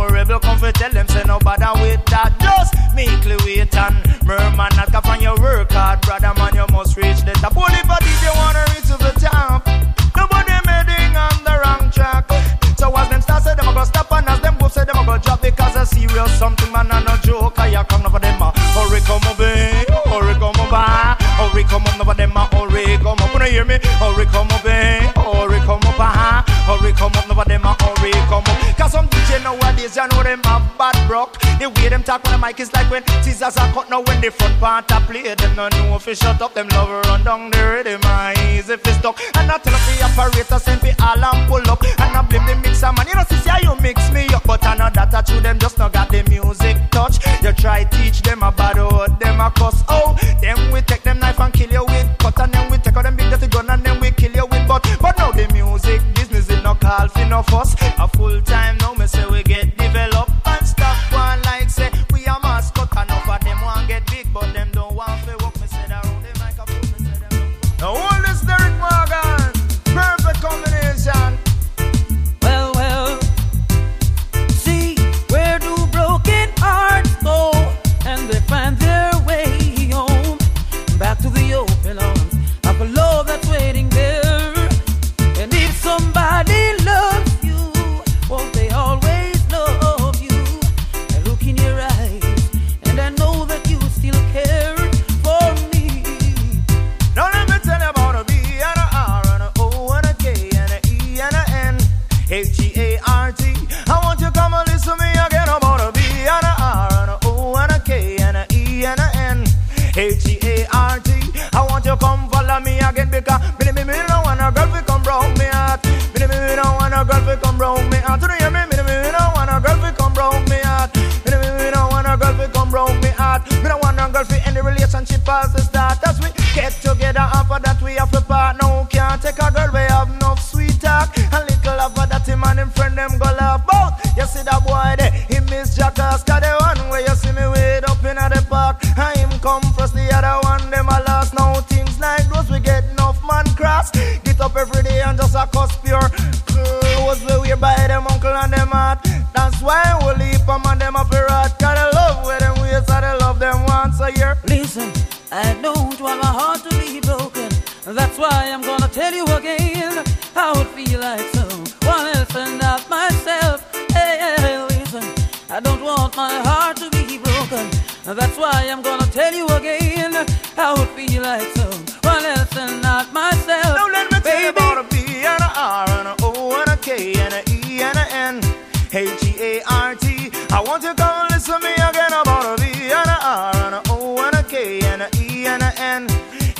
You 30.01 30.07
know 30.09 30.23
them 30.23 30.41
have 30.43 30.77
bad 30.77 30.97
rock. 31.09 31.39
The 31.59 31.69
way 31.69 31.89
them 31.89 32.03
talk 32.03 32.25
on 32.25 32.33
the 32.33 32.37
mic 32.45 32.59
is 32.59 32.73
like 32.73 32.89
when 32.89 33.05
scissors 33.21 33.57
are 33.57 33.71
cut 33.73 33.89
now 33.89 34.01
when 34.01 34.21
the 34.21 34.31
front 34.31 34.59
part 34.59 34.91
are 34.91 35.01
play. 35.01 35.33
Them 35.35 35.55
no 35.55 35.69
know 35.69 35.95
if 35.95 36.07
you 36.07 36.15
shut 36.15 36.41
up 36.41 36.53
them 36.53 36.67
love 36.69 36.89
run 37.05 37.23
down 37.23 37.51
the 37.51 37.57
rhythm. 37.57 38.01
My 38.01 38.33
easy 38.49 38.77
fi 38.77 38.91
stuck 38.93 39.19
and 39.37 39.51
I 39.51 39.57
tell 39.59 39.73
the 39.73 40.03
operator 40.03 40.59
send 40.59 40.81
me 40.83 40.93
all 40.99 41.23
and 41.23 41.47
pull 41.47 41.69
up 41.69 41.83
and 41.83 42.17
I 42.17 42.21
blame 42.23 42.45
the 42.47 42.55
mixer 42.55 42.91
man. 42.93 43.07
You 43.07 43.15
know 43.15 43.23
see 43.29 43.49
how 43.49 43.59
you 43.59 43.79
mix 43.81 44.11
me 44.11 44.27
up, 44.33 44.43
but 44.45 44.65
I 44.65 44.75
know 44.75 44.89
that 44.93 45.13
I 45.13 45.21
to 45.21 45.41
them 45.41 45.59
just 45.59 45.77
not 45.77 45.93
got 45.93 46.09
the 46.09 46.23
music 46.29 46.77
touch. 46.91 47.17
You 47.43 47.51
try 47.53 47.83
teach 47.83 48.21
them 48.21 48.41
about 48.43 48.77
what 48.91 49.19
them 49.19 49.39
a 49.39 49.51
cuss. 49.51 49.83
Oh, 49.89 50.17
then 50.41 50.57
we 50.71 50.81
take 50.81 51.03
them 51.03 51.19
knife 51.19 51.39
and 51.39 51.53
kill 51.53 51.71
you 51.71 51.85
with 51.85 52.17
cut 52.17 52.39
and 52.39 52.53
then 52.53 52.71
we 52.71 52.77
take 52.77 52.95
out 52.95 53.03
them 53.03 53.15
big 53.15 53.29
dirty 53.29 53.47
gun 53.47 53.69
and 53.69 53.83
then 53.83 53.99
we 53.99 54.11
kill 54.11 54.31
you 54.31 54.45
with 54.45 54.67
butt. 54.67 54.87
But 54.99 55.17
now 55.17 55.31
the 55.31 55.47
music 55.53 56.01
business 56.15 56.49
is 56.49 56.63
no 56.63 56.75
call 56.75 57.07
for 57.07 57.25
no 57.25 57.43
fuss. 57.43 57.75
A 57.99 58.07
full 58.07 58.41
time 58.41 58.80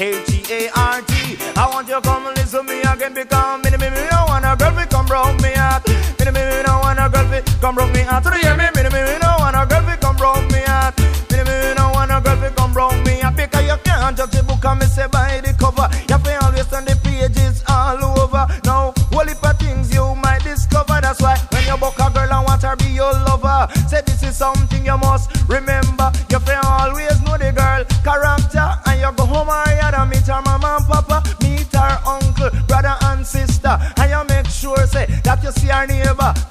H 0.01 0.33
E 0.33 0.41
A 0.49 0.69
R 0.73 1.01
T. 1.03 1.37
I 1.55 1.69
want 1.69 1.87
you 1.87 1.93
to 1.93 2.01
come 2.01 2.25
and 2.25 2.35
listen 2.35 2.65
to 2.65 2.73
me 2.73 2.81
again 2.81 3.13
because 3.13 3.61
me, 3.61 3.69
me, 3.69 3.77
me, 3.77 4.01
don't 4.09 4.25
want 4.33 4.45
a 4.49 4.57
girl 4.57 4.73
to 4.73 4.89
come 4.89 5.05
round 5.05 5.39
me 5.43 5.53
heart. 5.53 5.85
Me, 6.17 6.25
me, 6.25 6.41
me, 6.41 6.63
don't 6.65 6.81
want 6.81 6.97
a 6.97 7.05
girl 7.05 7.29
to 7.29 7.37
come 7.61 7.77
round 7.77 7.93
me 7.93 8.01
heart. 8.01 8.23
Do 8.25 8.33
you 8.33 8.57
me? 8.57 8.65
Me, 8.73 8.81
me, 8.81 8.97
me, 8.97 9.21
don't 9.21 9.37
want 9.37 9.53
a 9.53 9.61
girl 9.69 9.85
to 9.85 9.93
come 10.01 10.17
round 10.17 10.49
me 10.49 10.65
heart. 10.65 10.97
Me, 11.29 11.37
me, 11.45 11.53
me, 11.53 11.73
don't 11.77 11.93
want 11.93 12.09
a 12.09 12.17
girl 12.17 12.33
to 12.33 12.49
come 12.57 12.73
round 12.73 12.97
me 13.05 13.21
heart 13.21 13.37
because 13.37 13.61
you 13.61 13.77
can't 13.85 14.17
judge 14.17 14.33
the 14.33 14.41
book 14.41 14.65
and 14.65 14.79
me 14.81 14.89
say 14.89 15.05
by 15.05 15.37
the 15.37 15.53
cover. 15.53 15.85
You 16.09 16.17
to 16.17 16.45
always 16.49 16.65
turn 16.65 16.81
the 16.89 16.97
pages 17.05 17.61
all 17.69 18.01
over. 18.01 18.49
Now, 18.65 18.97
whole 19.13 19.29
heap 19.29 19.45
of 19.45 19.53
things 19.61 19.93
you 19.93 20.17
might 20.17 20.41
discover. 20.41 20.97
That's 20.97 21.21
why 21.21 21.37
when 21.53 21.61
you 21.69 21.77
book 21.77 22.01
a 22.01 22.09
girl 22.09 22.25
and 22.25 22.41
want 22.49 22.65
her 22.65 22.73
be 22.73 22.89
your 22.89 23.13
lover, 23.29 23.69
say 23.85 24.01
this 24.01 24.25
is 24.25 24.33
something 24.33 24.81
you 24.81 24.97
must 24.97 25.29
remember. 25.45 26.09
You 26.33 26.41
to 26.41 26.57
always 26.65 27.21
know 27.21 27.37
the 27.37 27.53
girl 27.53 27.85
character 28.01 28.65
and 28.89 28.97
you 28.97 29.13
go 29.13 29.29
home 29.29 29.49
or 29.49 29.80
brother 32.67 32.95
and 33.01 33.25
sister, 33.25 33.77
and 33.97 34.09
you 34.09 34.35
make 34.35 34.47
sure 34.47 34.77
say 34.87 35.05
that 35.23 35.43
you 35.43 35.51
see 35.51 35.67
her 35.67 35.85
neighbor. 35.85 36.50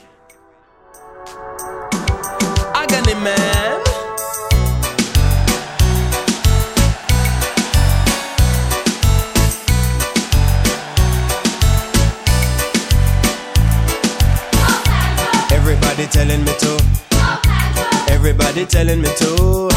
Everybody 18.51 18.69
telling 18.69 19.01
me 19.01 19.07
to. 19.15 19.69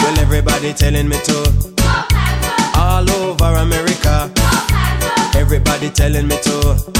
Well, 0.00 0.18
everybody 0.20 0.72
telling 0.72 1.06
me 1.06 1.18
to. 1.22 1.38
All 2.74 3.10
over 3.10 3.56
America. 3.56 4.32
Everybody 5.36 5.90
telling 5.90 6.26
me 6.26 6.38
to. 6.40 6.92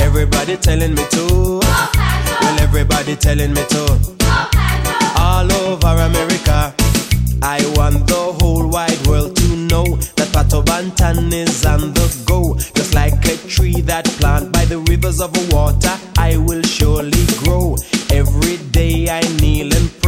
Everybody 0.00 0.56
telling 0.56 0.94
me 0.94 1.04
to. 1.10 1.60
Well, 1.60 2.58
everybody 2.58 3.16
telling 3.16 3.52
me 3.52 3.62
to. 3.68 4.16
All 5.18 5.52
over 5.52 5.88
America. 6.00 6.74
I 7.42 7.60
want 7.76 8.06
the 8.06 8.34
whole 8.40 8.66
wide 8.66 9.06
world 9.06 9.36
to 9.36 9.56
know 9.56 9.84
that 10.16 10.28
Pato 10.32 10.64
Banton 10.64 11.30
is 11.34 11.66
on 11.66 11.92
the 11.92 12.24
go. 12.24 12.54
Just 12.74 12.94
like 12.94 13.22
a 13.26 13.36
tree 13.46 13.82
that 13.82 14.06
plant 14.18 14.52
by 14.54 14.64
the 14.64 14.78
rivers 14.78 15.20
of 15.20 15.36
water, 15.52 15.98
I 16.16 16.38
will 16.38 16.62
surely 16.62 17.26
grow. 17.44 17.76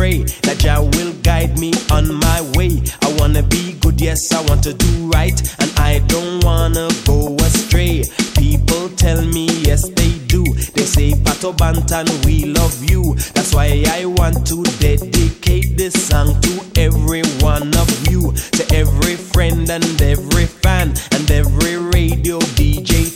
Pray 0.01 0.25
that 0.49 0.57
Jah 0.61 0.81
will 0.81 1.13
guide 1.21 1.59
me 1.59 1.75
on 1.93 2.09
my 2.09 2.41
way. 2.57 2.81
I 3.03 3.13
wanna 3.21 3.43
be 3.43 3.75
good, 3.81 4.01
yes, 4.01 4.33
I 4.33 4.41
want 4.49 4.63
to 4.63 4.73
do 4.73 5.11
right, 5.13 5.39
and 5.61 5.71
I 5.79 5.99
don't 6.07 6.43
wanna 6.43 6.89
go 7.05 7.37
astray. 7.45 8.05
People 8.35 8.89
tell 8.97 9.21
me, 9.23 9.45
yes, 9.61 9.87
they 9.91 10.13
do. 10.27 10.43
They 10.73 10.87
say, 10.87 11.11
Pato 11.11 11.55
Banton, 11.55 12.09
we 12.25 12.47
love 12.47 12.83
you. 12.83 13.15
That's 13.35 13.55
why 13.55 13.85
I 13.89 14.07
want 14.07 14.47
to 14.47 14.63
dedicate 14.81 15.77
this 15.77 15.93
song 16.09 16.41
to 16.49 16.81
every 16.81 17.21
one 17.41 17.69
of 17.77 17.91
you, 18.09 18.33
to 18.57 18.63
every 18.75 19.17
friend 19.17 19.69
and 19.69 19.85
every 20.01 20.47
fan, 20.47 20.95
and 21.13 21.31
every 21.31 21.77
radio 21.77 22.39
DJ 22.57 23.10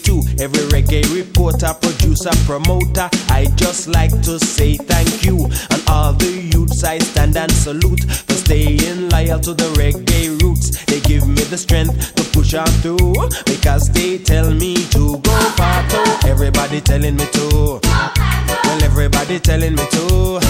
every 0.44 0.64
reggae 0.68 1.02
reporter, 1.14 1.72
producer, 1.80 2.30
promoter. 2.44 3.08
I 3.30 3.46
just 3.56 3.88
like 3.88 4.10
to 4.22 4.38
say 4.38 4.76
thank 4.76 5.24
you, 5.24 5.44
and 5.70 5.82
all 5.88 6.12
the 6.12 6.30
youths 6.52 6.84
I 6.84 6.98
stand 6.98 7.36
and 7.36 7.50
salute 7.50 8.04
for 8.04 8.34
staying 8.34 9.08
loyal 9.08 9.40
to 9.40 9.54
the 9.54 9.68
reggae 9.80 10.40
roots. 10.42 10.84
They 10.84 11.00
give 11.00 11.26
me 11.26 11.42
the 11.44 11.56
strength 11.56 12.14
to 12.16 12.22
push 12.36 12.52
on 12.52 12.66
through 12.84 13.14
because 13.46 13.90
they 13.92 14.18
tell 14.18 14.50
me 14.50 14.74
to 14.92 15.18
go 15.18 15.36
Pato. 15.56 16.28
Everybody 16.28 16.82
telling 16.82 17.16
me 17.16 17.24
to. 17.32 17.80
Well, 17.82 18.82
everybody 18.84 19.40
telling 19.40 19.74
me 19.74 19.84
to. 19.92 20.40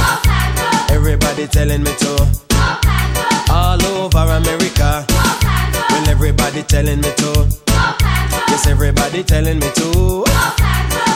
Everybody 0.90 1.46
telling 1.46 1.84
me 1.84 1.94
to. 2.02 2.14
All 3.48 3.80
over 3.86 4.26
America. 4.42 5.06
Well, 5.08 6.08
everybody 6.08 6.64
telling 6.64 7.00
me 7.00 7.12
to. 7.14 7.63
Yes, 8.54 8.68
everybody 8.68 9.24
telling 9.24 9.58
me 9.58 9.68
to. 9.74 10.24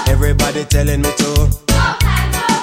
Everybody 0.08 0.64
telling 0.64 1.02
me 1.02 1.10
to. 1.18 1.48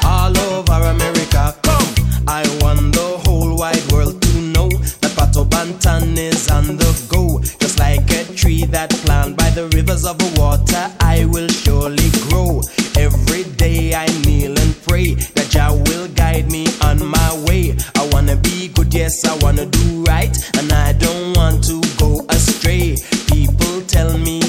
All 0.03 0.37
over 0.37 0.73
America. 0.73 1.55
Come. 1.63 1.95
I 2.27 2.43
want 2.59 2.93
the 2.93 3.21
whole 3.23 3.57
wide 3.57 3.89
world 3.89 4.21
to 4.21 4.41
know 4.41 4.67
that 4.67 5.13
Pato 5.15 5.45
Banton 5.47 6.17
is 6.17 6.51
on 6.51 6.75
the 6.75 6.91
go. 7.07 7.39
Just 7.61 7.79
like 7.79 8.11
a 8.11 8.25
tree 8.35 8.65
that 8.65 8.89
planted 9.05 9.37
by 9.37 9.49
the 9.51 9.69
rivers 9.69 10.05
of 10.05 10.17
water, 10.37 10.91
I 10.99 11.23
will 11.23 11.47
surely 11.47 12.09
grow. 12.27 12.59
Every 12.97 13.43
day 13.55 13.93
I 13.95 14.07
kneel 14.25 14.59
and 14.59 14.75
pray 14.83 15.13
that 15.35 15.47
Jah 15.51 15.71
will 15.71 16.09
guide 16.09 16.51
me 16.51 16.67
on 16.81 16.99
my 16.99 17.45
way. 17.47 17.77
I 17.95 18.09
wanna 18.11 18.35
be 18.35 18.67
good, 18.67 18.93
yes, 18.93 19.23
I 19.23 19.37
wanna 19.37 19.67
do 19.67 20.03
right, 20.03 20.35
and 20.57 20.69
I 20.73 20.91
don't 20.91 21.37
want 21.37 21.63
to 21.65 21.81
go 21.97 22.25
astray. 22.27 22.97
People 23.31 23.81
tell 23.87 24.17
me, 24.17 24.41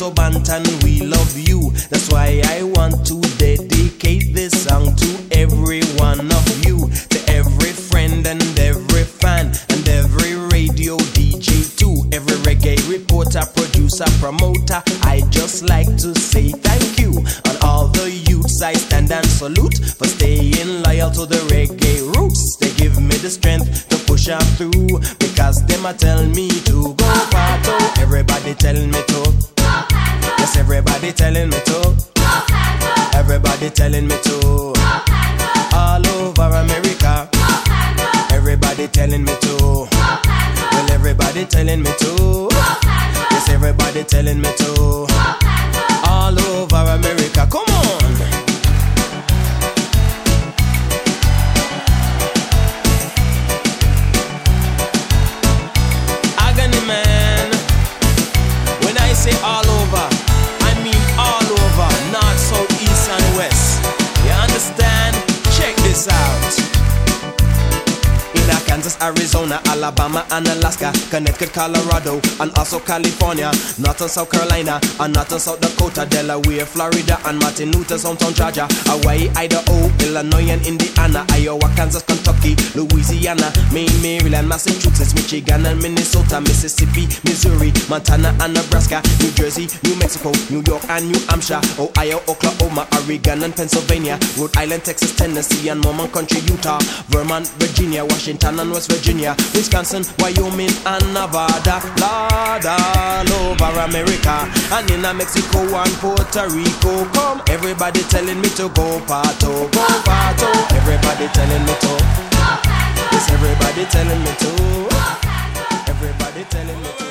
Pato 0.00 0.14
Banton, 0.14 0.64
we 0.82 1.02
love 1.02 1.36
you. 1.36 1.60
That's 1.90 2.10
why 2.10 2.40
I 2.46 2.62
want 2.62 3.04
to 3.08 3.20
dedicate 3.36 4.32
this 4.32 4.64
song 4.64 4.96
to 4.96 5.08
every 5.32 5.82
one 6.00 6.20
of 6.20 6.64
you, 6.64 6.88
to 7.10 7.18
every 7.28 7.72
friend 7.72 8.26
and 8.26 8.40
every 8.58 9.04
fan, 9.04 9.52
and 9.68 9.88
every 9.90 10.36
radio 10.56 10.96
DJ 11.12 11.76
too, 11.76 11.94
every 12.14 12.36
reggae 12.48 12.80
reporter, 12.88 13.42
producer, 13.54 14.06
promoter. 14.20 14.82
I 15.02 15.20
just 15.28 15.68
like 15.68 15.94
to 15.98 16.14
say 16.14 16.48
thank 16.48 16.98
you 16.98 17.12
on 17.50 17.56
all 17.60 17.88
the 17.88 18.10
youths 18.10 18.62
I 18.62 18.72
stand 18.72 19.12
and 19.12 19.26
salute 19.26 19.76
for 19.98 20.06
staying 20.06 20.82
loyal 20.82 21.10
to 21.10 21.26
the 21.26 21.44
reggae 21.52 22.16
roots. 22.16 22.56
They 22.56 22.72
give 22.72 22.98
me 22.98 23.16
the 23.16 23.28
strength 23.28 23.90
to 23.90 23.98
push 24.06 24.30
on 24.30 24.40
through 24.56 25.00
because 25.18 25.62
them 25.66 25.84
a 25.84 25.92
tell 25.92 26.24
me 26.24 26.48
to 26.48 26.94
go 26.94 27.10
Pato. 27.34 28.00
Everybody 28.00 28.54
telling 28.54 28.90
me 28.90 29.02
to. 29.08 29.59
Yes, 30.38 30.56
everybody 30.56 31.12
telling 31.12 31.50
me 31.50 31.58
to. 31.66 31.94
Everybody 33.14 33.70
telling 33.70 34.06
me 34.08 34.16
to. 34.22 34.72
All 35.74 36.06
over 36.06 36.48
America. 36.62 37.28
Everybody 38.32 38.88
telling 38.88 39.24
me 39.24 39.34
to. 39.40 39.56
Well, 40.72 40.90
everybody 40.92 41.44
telling 41.44 41.82
me 41.82 41.90
to. 41.98 42.48
Yes, 43.30 43.48
everybody 43.48 44.04
telling 44.04 44.40
me 44.40 44.50
to. 44.56 45.06
All 46.08 46.38
over 46.38 46.76
America. 46.76 47.09
Arizona, 69.00 69.60
Alabama, 69.66 70.26
and 70.30 70.46
Alaska, 70.48 70.92
Connecticut, 71.10 71.52
Colorado, 71.52 72.20
and 72.40 72.52
also 72.58 72.78
California, 72.80 73.50
North 73.78 74.00
and 74.00 74.10
South 74.10 74.30
Carolina, 74.30 74.80
and 75.00 75.14
North 75.14 75.32
and 75.32 75.40
South 75.40 75.60
Dakota, 75.60 76.06
Delaware, 76.06 76.66
Florida, 76.66 77.18
and 77.26 77.38
Martin 77.40 77.72
Luther, 77.72 77.96
Hometown, 77.96 78.34
Georgia, 78.34 78.66
Hawaii, 78.86 79.28
Idaho, 79.36 79.88
Illinois, 80.04 80.50
and 80.50 80.66
Indiana, 80.66 81.24
Iowa, 81.30 81.68
Kansas, 81.76 82.02
Kentucky, 82.02 82.54
Louisiana, 82.74 83.52
Maine, 83.72 83.90
Maryland, 84.02 84.48
Massachusetts, 84.48 85.14
Michigan, 85.14 85.64
and 85.66 85.80
Minnesota, 85.80 86.40
Mississippi, 86.40 87.06
Missouri, 87.24 87.72
Montana, 87.88 88.34
and 88.40 88.54
Nebraska, 88.54 89.02
New 89.20 89.30
Jersey, 89.32 89.68
New 89.88 89.96
Mexico, 89.96 90.32
New 90.50 90.62
York, 90.66 90.84
and 90.90 91.10
New 91.10 91.20
Hampshire, 91.28 91.60
Ohio, 91.78 92.18
Oklahoma, 92.28 92.86
Oregon, 93.00 93.42
and 93.44 93.54
Pennsylvania, 93.54 94.18
Rhode 94.36 94.56
Island, 94.56 94.84
Texas, 94.84 95.14
Tennessee, 95.16 95.68
and 95.68 95.80
Mormon 95.80 96.08
Country, 96.10 96.40
Utah, 96.40 96.78
Vermont, 97.08 97.46
Virginia, 97.58 98.04
Washington, 98.04 98.58
and 98.60 98.70
West 98.70 98.89
Virginia, 98.90 99.36
Wisconsin, 99.54 100.02
Wyoming, 100.18 100.74
and 100.84 101.06
Nevada, 101.14 101.78
Lord, 102.02 102.66
all 102.66 103.30
over 103.46 103.72
America, 103.86 104.50
and 104.74 104.90
in 104.90 105.02
Mexico 105.16 105.62
and 105.62 105.94
Puerto 106.02 106.50
Rico. 106.50 107.06
Come, 107.14 107.42
everybody 107.46 108.02
telling 108.10 108.40
me 108.42 108.50
to 108.58 108.66
go 108.74 108.98
Pato, 109.06 109.70
go 109.70 109.84
Pato. 110.02 110.50
Everybody 110.74 111.30
telling 111.30 111.62
me 111.62 111.74
to. 111.86 111.94
Yes, 113.14 113.30
everybody 113.30 113.86
telling 113.86 114.20
me 114.26 114.32
to. 114.42 114.50
Everybody 115.86 116.42
telling 116.50 116.80
me 116.82 116.90
to. 116.98 117.06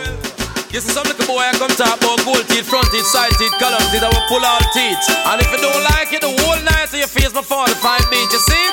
You 0.69 0.79
see 0.81 0.93
some 0.93 1.07
little 1.07 1.25
boy 1.25 1.41
I 1.41 1.55
come 1.57 1.71
talk 1.73 1.97
about 1.97 2.21
gold 2.27 2.45
teeth, 2.47 2.67
front 2.67 2.91
teeth, 2.91 3.07
side 3.07 3.31
teeth, 3.39 3.55
column 3.57 3.81
teeth, 3.89 4.03
I 4.03 4.09
will 4.11 4.27
pull 4.29 4.43
all 4.43 4.61
teeth. 4.75 5.01
And 5.25 5.41
if 5.41 5.49
you 5.49 5.57
don't 5.57 5.83
like 5.95 6.13
it, 6.13 6.21
the 6.21 6.29
whole 6.43 6.61
night 6.61 6.89
so 6.91 6.97
you 6.97 7.07
face 7.07 7.33
my 7.33 7.41
45 7.41 7.73
beat, 8.11 8.29
you 8.29 8.37
see? 8.37 8.65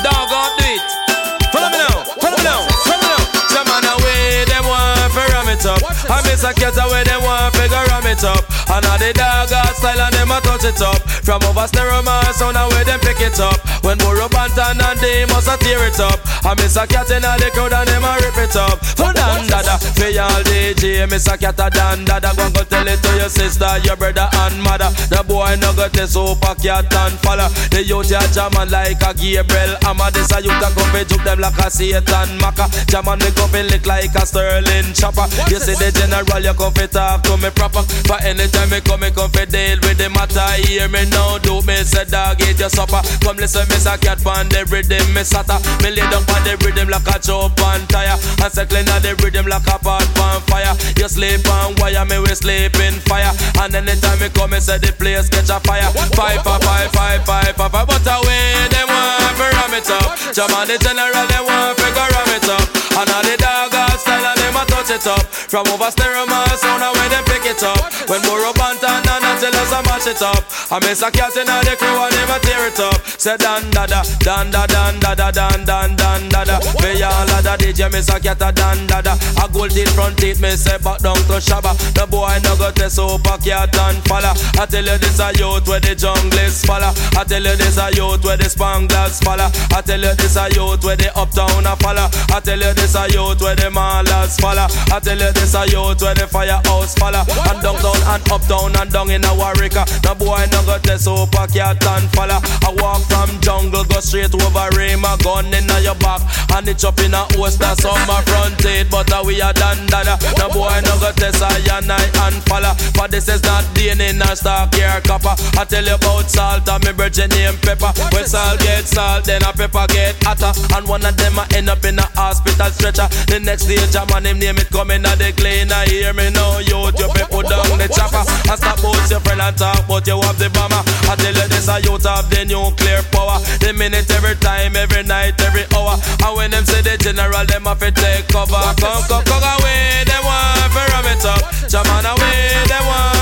Dog, 0.00 0.30
go 0.30 0.40
do 0.56 0.64
it. 0.64 1.11
Follow 1.52 1.68
me 1.70 1.78
now, 1.78 2.04
follow 2.20 2.36
me 2.36 2.44
now, 2.44 2.66
follow 2.84 3.00
me 3.02 3.08
now. 3.12 3.22
Some 3.52 3.66
man 3.68 3.84
away, 3.84 4.44
them 4.48 4.64
want 4.64 5.01
to 5.12 5.22
ram 5.32 5.48
it 5.48 5.64
up. 5.66 5.80
I 6.08 6.20
miss 6.24 6.44
a 6.44 6.52
cat 6.52 6.76
away, 6.80 7.04
them 7.04 7.22
want 7.22 7.52
to 7.52 7.60
figure 7.60 7.84
ram 7.92 8.06
it 8.08 8.24
up. 8.24 8.44
And 8.72 8.84
all 8.86 8.98
the 8.98 9.12
dog 9.12 9.52
art 9.52 9.76
style 9.76 10.00
and 10.00 10.14
them 10.14 10.32
a 10.32 10.40
touch 10.40 10.64
it 10.64 10.80
up. 10.80 11.00
From 11.24 11.42
over 11.44 11.66
stereo 11.68 12.02
man 12.02 12.32
sound 12.32 12.56
and 12.56 12.72
where 12.72 12.84
them 12.84 13.00
pick 13.00 13.20
it 13.20 13.38
up. 13.38 13.60
When 13.84 13.98
Burro 13.98 14.28
Banton 14.32 14.80
and 14.80 14.98
they 15.00 15.26
must 15.26 15.48
a 15.48 15.56
tear 15.60 15.84
it 15.84 16.00
up. 16.00 16.18
I 16.44 16.54
miss 16.56 16.76
a 16.76 16.86
cat 16.86 17.10
in 17.10 17.24
all 17.24 17.38
the 17.38 17.50
crowd 17.52 17.72
and 17.72 17.88
them 17.88 18.04
a 18.04 18.16
rip 18.24 18.38
it 18.40 18.56
up. 18.56 18.80
For 18.96 19.12
dan 19.12 19.44
dada, 19.46 19.76
for 19.78 20.08
y'all 20.08 20.42
DJ, 20.48 21.04
miss 21.10 21.28
a 21.28 21.36
cat 21.36 21.60
a 21.60 21.68
dan 21.68 22.04
dada. 22.04 22.32
Go 22.36 22.48
go 22.50 22.64
tell 22.64 22.88
it 22.88 23.02
to 23.02 23.10
your 23.20 23.28
sister, 23.28 23.68
your 23.84 23.96
brother 23.96 24.28
and 24.48 24.56
mother. 24.62 24.90
The 25.12 25.20
boy 25.26 25.56
no 25.60 25.74
go 25.76 25.88
test 25.88 26.14
super 26.14 26.54
cat 26.56 26.88
and 26.88 27.16
follow. 27.20 27.48
The 27.70 27.84
youth 27.84 28.10
ya 28.10 28.24
jamming 28.32 28.70
like 28.70 29.02
a 29.02 29.12
Gabriel 29.12 29.76
Amma. 29.84 30.10
This 30.10 30.32
a 30.32 30.40
youth 30.40 30.62
a 30.62 30.72
come 30.72 30.90
fi 30.90 31.04
juke 31.04 31.24
them 31.24 31.40
like 31.40 31.58
a 31.58 31.68
Satan 31.70 32.38
Maka. 32.40 32.70
Jamming 32.88 33.20
me 33.20 33.30
come 33.36 33.50
fi 33.50 33.62
lick 33.62 33.86
like 33.86 34.14
a 34.14 34.24
Sterling 34.24 34.94
chopper. 35.02 35.26
You 35.50 35.58
see 35.58 35.74
the 35.74 35.90
general, 35.90 36.38
you 36.38 36.54
come 36.54 36.70
fi 36.78 36.86
talk 36.86 37.26
to 37.26 37.34
me 37.34 37.50
proper. 37.50 37.82
For 38.06 38.22
anytime 38.22 38.70
me 38.70 38.78
come, 38.86 39.02
me 39.02 39.10
come 39.10 39.34
fi 39.34 39.42
deal 39.50 39.82
with 39.82 39.98
the 39.98 40.06
matter. 40.14 40.46
Hear 40.62 40.86
me 40.86 41.02
now, 41.10 41.42
do 41.42 41.58
me 41.66 41.82
say 41.82 42.06
dog 42.06 42.38
eat 42.46 42.62
your 42.62 42.70
supper. 42.70 43.02
Come 43.18 43.42
listen, 43.42 43.66
me 43.66 43.82
say 43.82 43.98
cat 43.98 44.22
pan 44.22 44.46
the 44.46 44.62
rhythm, 44.70 45.02
me 45.10 45.26
sata. 45.26 45.58
Me 45.82 45.90
lay 45.90 46.06
down 46.06 46.22
pan 46.30 46.46
the 46.46 46.54
rhythm 46.62 46.86
like 46.86 47.10
a 47.10 47.18
chop 47.18 47.58
on 47.66 47.82
tire. 47.90 48.14
And 48.38 48.52
say 48.54 48.62
clean 48.70 48.86
the 48.86 49.18
rhythm 49.18 49.50
like 49.50 49.66
a 49.66 49.76
pot 49.82 50.06
pan 50.14 50.38
fire. 50.46 50.74
You 50.94 51.10
sleep 51.10 51.42
on 51.50 51.74
wire, 51.82 52.06
me 52.06 52.22
we 52.22 52.30
sleep 52.38 52.78
in 52.78 52.94
fire. 53.02 53.34
And 53.58 53.74
anytime 53.74 54.22
me 54.22 54.30
come, 54.30 54.54
me 54.54 54.62
say 54.62 54.78
the 54.78 54.94
place 54.94 55.26
catch 55.26 55.50
a 55.50 55.58
fire. 55.66 55.90
Five, 56.14 56.46
five, 56.46 56.62
five, 56.62 56.90
five, 56.94 57.20
five, 57.26 57.54
five, 57.58 57.72
five. 57.74 57.86
But 57.90 58.06
away, 58.06 58.70
them 58.70 58.86
want 58.86 59.34
to 59.34 59.46
ram 59.50 59.74
it 59.74 59.90
up. 59.90 60.14
Jam 60.30 60.54
on 60.54 60.70
the 60.70 60.78
general, 60.78 61.26
they 61.26 61.42
want 61.42 61.74
to 61.74 61.86
go 61.90 62.04
ram 62.06 62.30
it 62.38 62.46
up. 62.46 62.66
And 63.02 63.10
all 63.10 63.24
the 63.26 63.34
dog 63.40 63.74
style, 63.98 64.41
and 64.62 64.70
a 64.70 64.74
touch 64.74 64.90
it 64.90 65.06
up. 65.06 65.26
From 65.50 65.66
over 65.68 65.90
stereo, 65.90 66.26
man, 66.26 66.46
sound 66.56 66.82
and 66.82 66.94
when 66.96 67.10
them 67.10 67.24
pick 67.24 67.44
it 67.46 67.62
up. 67.62 67.82
When 68.08 68.22
Burro 68.22 68.52
Banton 68.54 69.02
and 69.02 69.24
until 69.24 69.54
us 69.54 69.72
a 69.72 69.82
mash 69.82 70.06
it 70.06 70.22
up. 70.22 70.44
I 70.70 70.78
miss 70.80 71.02
a 71.02 71.10
cat 71.10 71.36
in 71.36 71.46
the 71.46 71.74
crew 71.78 71.98
and 71.98 72.30
a 72.30 72.38
tear 72.40 72.66
it 72.68 72.80
up. 72.80 72.98
Say 73.18 73.36
dan 73.36 73.70
da 73.70 73.86
da, 73.86 74.02
dan 74.20 74.50
da 74.50 74.66
dan 74.66 74.98
da 75.00 75.14
da 75.14 75.30
dan 75.30 75.64
dan 75.64 75.96
dan 75.96 76.28
da 76.28 76.44
da. 76.44 76.58
Me 76.82 77.02
all 77.02 77.28
a 77.28 77.42
da 77.42 77.56
DJ, 77.56 77.90
miss 77.90 78.08
a 78.08 78.20
cat 78.20 78.40
a 78.42 78.52
dan 78.52 78.86
da 78.86 79.00
da. 79.02 79.14
A 79.42 79.48
gold 79.50 79.70
teeth 79.70 79.92
front 79.94 80.16
teeth, 80.18 80.40
me 80.40 80.50
say 80.50 80.78
back 80.78 80.98
down 81.02 81.18
to 81.28 81.38
shabba. 81.42 81.74
The 81.94 82.06
boy 82.06 82.38
no 82.44 82.56
go 82.56 82.70
test 82.70 82.96
super 82.96 83.36
cat 83.42 83.74
and 83.76 84.00
falla. 84.06 84.32
I 84.58 84.66
tell 84.66 84.84
you 84.84 84.98
this 84.98 85.18
a 85.18 85.32
youth 85.38 85.66
where 85.66 85.80
the 85.80 85.94
jungle 85.94 86.38
is 86.38 86.62
falla. 86.64 86.94
I 87.18 87.24
tell 87.24 87.42
you 87.42 87.56
this 87.56 87.78
a 87.78 87.90
youth 87.94 88.24
where 88.24 88.36
the 88.36 88.48
spanglers 88.48 89.22
falla. 89.22 89.50
I 89.74 89.80
tell 89.82 90.00
you 90.00 90.14
this 90.14 90.36
a 90.36 90.48
youth 90.54 90.84
where 90.84 90.96
the 90.96 91.10
uptown 91.18 91.66
a 91.66 91.74
falla. 91.76 92.10
I 92.32 92.40
tell 92.40 92.58
you 92.58 92.72
this 92.74 92.94
a 92.94 93.08
youth 93.10 93.40
where 93.42 93.56
the 93.56 93.70
malas 93.70 94.40
falla. 94.40 94.51
I 94.58 95.00
tell 95.00 95.16
you 95.16 95.32
this 95.32 95.54
a 95.54 95.64
youth 95.66 96.02
where 96.02 96.14
the 96.14 96.26
firehouse 96.28 96.94
falla. 96.94 97.24
And 97.48 97.62
downtown 97.62 97.96
and 98.04 98.22
uptown 98.28 98.76
and 98.76 98.90
down 98.92 99.10
in 99.10 99.24
a 99.24 99.32
Warwick. 99.34 99.74
No 100.04 100.14
boy 100.14 100.44
no 100.52 100.60
go 100.64 100.78
test 100.78 101.04
super 101.04 101.46
cat 101.48 101.80
and 101.80 102.08
falla. 102.12 102.40
I 102.60 102.74
walk 102.76 103.02
from 103.08 103.40
jungle 103.40 103.84
go 103.84 104.00
straight 104.00 104.34
over 104.34 104.68
rain. 104.76 105.00
My 105.00 105.16
gun 105.24 105.52
in 105.54 105.68
your 105.80 105.96
back 105.96 106.20
and 106.62 106.68
it 106.68 106.84
up 106.84 106.98
in 107.00 107.12
a 107.14 107.26
host 107.34 107.58
my 107.60 108.22
front 108.22 108.58
teeth. 108.58 108.88
But 108.90 109.10
uh, 109.12 109.22
we 109.26 109.40
are 109.42 109.52
done 109.52 109.78
dada. 109.86 110.14
No 110.38 110.48
boy 110.48 110.78
no 110.86 110.94
go 111.02 111.10
test 111.12 111.42
I 111.42 111.58
and 111.74 111.90
I 111.90 112.02
and 112.26 112.38
falla. 112.46 112.76
But 112.94 113.10
this 113.10 113.28
is 113.28 113.42
not 113.42 113.64
DNA 113.74 114.14
nor 114.14 114.34
stock 114.36 114.72
here 114.74 115.00
copper. 115.02 115.34
I 115.58 115.64
tell 115.64 115.84
you 115.84 115.94
about 115.94 116.30
salt 116.30 116.68
and 116.68 116.84
me 116.84 116.92
virgin 116.92 117.30
name 117.30 117.58
pepper. 117.62 117.90
When 118.14 118.26
salt 118.26 118.60
get 118.60 118.86
salt, 118.86 119.24
then 119.24 119.42
a 119.42 119.52
pepper 119.52 119.86
get 119.90 120.14
hotter. 120.22 120.52
And 120.76 120.86
one 120.86 121.04
of 121.04 121.16
them 121.16 121.38
I 121.38 121.46
end 121.54 121.68
up 121.68 121.84
in 121.84 121.98
a 121.98 122.06
hospital 122.14 122.70
stretcher. 122.70 123.08
The 123.26 123.40
next 123.42 123.66
day, 123.66 123.82
jam 123.90 124.08
and 124.14 124.26
him 124.26 124.38
name 124.38 124.58
it 124.58 124.70
coming 124.70 125.04
out 125.04 125.18
the 125.18 125.32
clean. 125.34 125.72
I 125.72 125.86
hear 125.86 126.12
me 126.14 126.30
now, 126.30 126.58
you 126.62 126.78
you 126.94 127.08
be 127.10 127.22
put 127.26 127.50
down 127.50 127.78
the 127.78 127.90
chopper. 127.90 128.22
I 128.46 128.54
stop 128.54 128.78
about 128.78 129.10
your 129.10 129.20
friend 129.20 129.42
and 129.42 129.56
talk, 129.56 129.82
but 129.88 130.06
you 130.06 130.20
have 130.20 130.38
the 130.38 130.50
bomber. 130.50 130.82
I 131.10 131.16
tell 131.18 131.34
you 131.34 131.48
this, 131.50 131.68
I 131.68 131.78
youth 131.82 132.06
have 132.06 132.30
the 132.30 132.46
nuclear 132.46 133.02
power. 133.10 133.42
The 133.58 133.74
minute, 133.74 134.10
every 134.14 134.36
time, 134.38 134.76
every 134.76 135.02
night, 135.02 135.40
every 135.42 135.66
hour. 135.74 135.98
And 136.22 136.36
when 136.36 136.51
them 136.52 136.64
say 136.66 136.82
the 136.82 136.96
general, 137.00 137.44
them 137.46 137.64
have 137.64 137.80
to 137.80 137.90
take 137.90 138.28
cover. 138.28 138.52
Come, 138.76 139.02
come, 139.08 139.24
come 139.24 139.44
away, 139.56 140.04
them 140.04 140.22
want 140.22 140.72
to 140.76 140.82
ram 140.92 141.06
it 141.08 141.24
up. 141.24 141.42
Jam 141.68 141.88
on 141.96 142.04
away, 142.04 142.60
them 142.68 142.84
want 142.86 143.21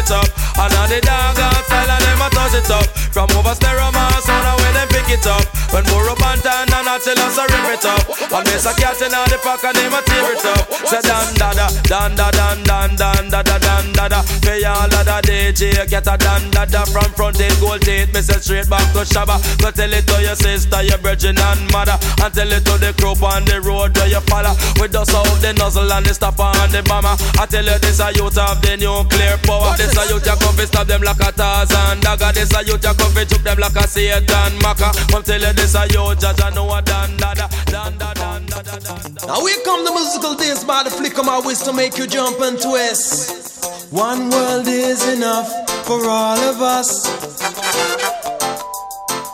it 0.00 0.10
up. 0.10 0.28
And 0.56 0.72
now 0.72 0.86
the 0.88 1.00
dog 1.04 1.36
outside 1.36 1.88
and 1.92 2.02
them 2.04 2.24
a 2.24 2.28
touch 2.32 2.56
it 2.56 2.70
up. 2.72 2.88
From 3.12 3.28
over 3.36 3.54
stereo 3.54 3.92
mass, 3.92 4.28
on 4.28 4.40
the 4.40 4.52
way 4.62 4.72
them 4.72 4.88
pick 4.88 5.10
it 5.12 5.26
up. 5.26 5.44
When 5.70 5.84
Burro 5.84 6.14
Banton 6.16 6.66
and 6.66 6.88
I 6.88 6.98
tell 6.98 7.20
us 7.20 7.36
to 7.36 7.44
rip 7.44 7.68
it 7.76 7.84
up. 7.84 8.02
And 8.32 8.44
miss 8.48 8.66
a 8.66 8.72
cat 8.74 9.00
in 9.02 9.12
the 9.12 9.38
pack 9.44 9.62
and 9.64 9.76
them 9.76 9.94
a 9.94 10.00
tear 10.02 10.32
it 10.32 10.44
up. 10.44 10.64
Say 10.88 11.02
dan 11.04 11.28
da 11.36 11.52
da, 11.52 11.66
dan 11.84 12.16
da 12.16 12.30
dan 12.30 12.58
dan 12.64 12.96
dan 12.96 13.28
da 13.28 13.42
da 13.42 13.58
dan 13.58 13.92
da 13.92 14.08
da. 14.08 14.20
Pay 14.40 14.64
all 14.64 14.88
of 14.88 15.04
the 15.04 15.16
DJ, 15.26 15.88
get 15.88 16.06
a 16.06 16.16
dan 16.16 16.50
da 16.50 16.64
da 16.64 16.84
from 16.84 17.10
front 17.12 17.40
in 17.40 17.52
gold 17.60 17.82
teeth. 17.82 18.12
Me 18.14 18.20
say 18.22 18.40
straight 18.40 18.68
back 18.70 18.86
to 18.92 19.04
Shabba. 19.04 19.36
Go 19.60 19.70
tell 19.70 19.92
it 19.92 20.06
to 20.06 20.16
your 20.22 20.36
sister, 20.36 20.82
your 20.82 20.98
virgin 20.98 21.38
and 21.38 21.62
mother. 21.72 21.98
And 22.22 22.32
tell 22.32 22.50
it 22.50 22.64
to 22.64 22.74
the 22.78 22.94
crew 22.98 23.14
on 23.20 23.44
the 23.44 23.60
road 23.60 23.96
where 23.96 24.08
you 24.08 24.22
follow. 24.26 24.54
We 24.80 24.88
dust 24.88 25.14
out 25.14 25.28
the 25.42 25.52
nozzle 25.54 25.92
and 25.92 26.06
the 26.06 26.14
stopper 26.14 26.50
and 26.62 26.72
the 26.72 26.82
bomber. 26.82 27.14
I 27.38 27.46
tell 27.46 27.64
you 27.64 27.78
this 27.78 28.00
a 28.00 28.10
youth 28.14 28.38
of 28.38 28.62
the 28.62 28.76
nuclear 28.78 29.38
power. 29.46 29.74
A 29.96 30.06
youth 30.08 30.26
ya 30.26 30.36
come 30.36 30.56
fi 30.56 30.64
stop 30.66 30.86
them 30.86 31.02
like 31.02 31.20
a 31.20 31.32
Tarzan 31.32 32.00
dagger. 32.00 32.32
This 32.32 32.54
a 32.54 32.64
youth 32.64 32.82
ya 32.84 32.94
come 32.94 33.12
fi 33.12 33.24
juke 33.24 33.42
them 33.42 33.58
like 33.58 33.76
a 33.76 33.86
Satan 33.88 34.52
maca. 34.60 34.92
Come 35.10 35.22
tell 35.22 35.40
you 35.40 35.52
this 35.52 35.74
a 35.74 35.86
youth 35.88 36.20
just 36.20 36.40
a 36.40 36.50
know 36.54 36.72
a 36.72 36.82
dan 36.82 37.16
da 37.16 37.34
da 37.34 37.48
dan 37.66 37.98
da 37.98 38.12
dan 38.14 38.46
da 38.46 38.62
da 38.62 38.78
dan 38.78 39.14
da. 39.14 39.26
Now 39.26 39.44
here 39.46 39.62
come 39.64 39.84
the 39.84 39.92
musical 39.92 40.34
days 40.34 40.64
by 40.64 40.82
the 40.84 40.90
flick 40.90 41.18
of 41.18 41.24
my 41.26 41.40
wrist 41.44 41.64
to 41.66 41.72
make 41.72 41.96
you 41.98 42.06
jump 42.06 42.40
and 42.40 42.60
twist. 42.60 43.64
One 43.92 44.30
world 44.30 44.66
is 44.68 45.06
enough 45.08 45.48
for 45.86 46.04
all 46.06 46.38
of 46.38 46.60
us. 46.62 47.06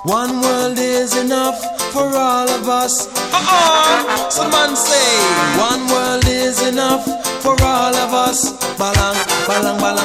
One 0.04 0.40
world 0.40 0.78
is 0.78 1.16
enough 1.16 1.58
for 1.92 2.06
all 2.16 2.48
of 2.48 2.68
us. 2.68 3.08
Uh-uh. 3.32 4.30
Someone 4.30 4.76
say, 4.76 5.18
one 5.58 5.88
world 5.88 6.24
is 6.26 6.62
enough 6.66 7.04
for 7.42 7.56
all 7.62 7.94
of 7.94 8.14
us. 8.14 8.65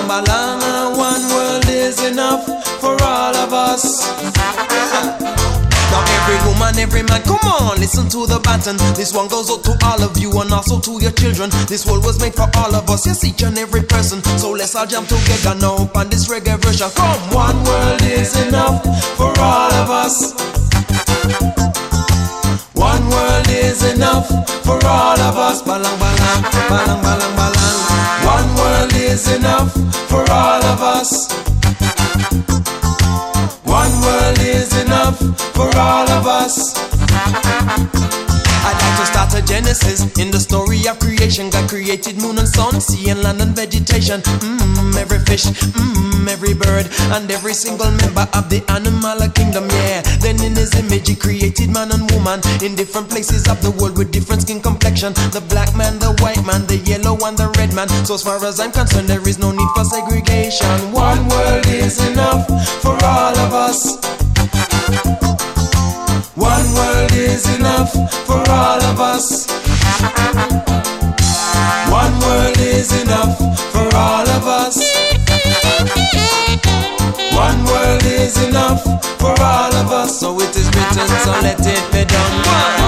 Balang, 0.07 0.23
balang, 0.25 0.59
balang, 0.59 0.61
balang. 0.61 0.97
One 0.97 1.23
world 1.29 1.65
is 1.69 2.03
enough 2.03 2.45
for 2.81 2.97
all 3.03 3.35
of 3.35 3.53
us. 3.53 4.01
Now 5.91 6.01
every 6.01 6.37
woman, 6.47 6.79
every 6.79 7.03
man, 7.03 7.21
come 7.23 7.43
on, 7.43 7.77
listen 7.77 8.09
to 8.09 8.25
the 8.25 8.39
baton. 8.39 8.77
This 8.95 9.13
one 9.13 9.27
goes 9.27 9.51
out 9.51 9.63
to 9.65 9.77
all 9.85 10.01
of 10.01 10.17
you 10.17 10.31
and 10.41 10.51
also 10.51 10.79
to 10.79 10.99
your 11.01 11.11
children. 11.11 11.49
This 11.67 11.85
world 11.85 12.03
was 12.03 12.19
made 12.19 12.33
for 12.33 12.49
all 12.55 12.73
of 12.73 12.89
us, 12.89 13.05
yes, 13.05 13.23
each 13.23 13.43
and 13.43 13.57
every 13.57 13.83
person. 13.83 14.23
So 14.39 14.51
let's 14.51 14.75
all 14.75 14.87
jam 14.87 15.05
together 15.05 15.55
now 15.59 15.89
on 15.93 16.09
this 16.09 16.27
reggae 16.29 16.57
version. 16.59 16.89
Come, 16.95 17.21
one 17.33 17.63
world 17.63 18.01
is 18.01 18.35
enough 18.47 18.81
for 19.17 19.31
all 19.39 19.73
of 19.73 19.89
us. 19.89 20.33
One 22.73 23.03
world 23.09 23.47
is 23.49 23.83
enough 23.93 24.27
for 24.65 24.79
all 24.85 25.19
of 25.19 25.37
us. 25.37 25.61
Balang, 25.61 25.97
balang, 25.99 26.41
balang, 26.69 27.01
balang, 27.03 27.35
balang. 27.37 27.90
Is 29.11 29.27
enough 29.35 29.73
for 30.07 30.23
all 30.31 30.63
of 30.63 30.81
us. 30.81 31.29
One 33.65 33.91
world 33.99 34.39
is 34.39 34.71
enough 34.83 35.19
for 35.53 35.69
all 35.77 36.09
of 36.09 36.27
us. 36.27 36.71
I'd 38.63 38.77
like 38.77 38.97
to 39.01 39.05
start 39.09 39.33
a 39.33 39.41
genesis 39.41 40.05
in 40.17 40.29
the 40.29 40.39
story 40.39 40.85
of 40.87 40.99
creation. 40.99 41.49
God 41.49 41.69
created 41.69 42.21
moon 42.21 42.37
and 42.37 42.47
sun, 42.47 42.79
sea 42.79 43.09
and 43.09 43.21
land 43.23 43.41
and 43.41 43.55
vegetation. 43.55 44.21
Mmm, 44.21 44.95
every 44.95 45.19
fish, 45.25 45.45
mmm, 45.45 46.27
every 46.29 46.53
bird, 46.53 46.85
and 47.17 47.29
every 47.31 47.53
single 47.53 47.89
member 47.89 48.27
of 48.37 48.49
the 48.53 48.61
animal 48.69 49.17
kingdom. 49.33 49.65
Yeah. 49.69 50.01
Then 50.21 50.37
in 50.45 50.53
His 50.55 50.75
image 50.77 51.09
He 51.09 51.15
created 51.15 51.69
man 51.73 51.91
and 51.91 52.05
woman 52.11 52.41
in 52.61 52.75
different 52.75 53.09
places 53.09 53.49
of 53.49 53.61
the 53.61 53.71
world 53.71 53.97
with 53.97 54.11
different 54.11 54.43
skin 54.43 54.61
complexion. 54.61 55.13
The 55.33 55.41
black 55.49 55.75
man, 55.75 55.97
the 55.97 56.13
white 56.21 56.45
man, 56.45 56.67
the 56.67 56.77
yellow 56.85 57.17
and 57.25 57.37
the 57.37 57.49
red 57.57 57.73
man. 57.73 57.89
So 58.05 58.13
as 58.13 58.23
far 58.23 58.37
as 58.45 58.59
I'm 58.59 58.71
concerned, 58.71 59.07
there 59.07 59.25
is 59.27 59.39
no 59.39 59.51
need 59.51 59.71
for 59.73 59.85
segregation. 59.85 60.93
One 60.93 61.27
world 61.29 61.65
is 61.65 61.97
enough 62.13 62.45
for 62.81 62.93
all 63.01 63.33
of 63.41 63.53
us. 63.53 63.97
One 66.35 66.65
world 66.73 66.90
is 67.31 67.47
enough 67.55 67.91
for 68.27 68.41
all 68.49 68.81
of 68.91 68.99
us. 68.99 69.47
One 71.89 72.13
world 72.19 72.57
is 72.59 72.91
enough 73.01 73.37
for 73.71 73.87
all 73.95 74.27
of 74.37 74.45
us. 74.47 74.77
One 77.33 77.63
world 77.65 78.03
is 78.03 78.35
enough 78.47 78.83
for 79.19 79.35
all 79.39 79.73
of 79.81 79.91
us. 79.91 80.19
So 80.19 80.39
it 80.39 80.55
is 80.55 80.67
written, 80.67 81.07
so 81.25 81.31
let 81.41 81.59
it 81.59 81.91
be 81.91 82.03
done. 82.05 82.80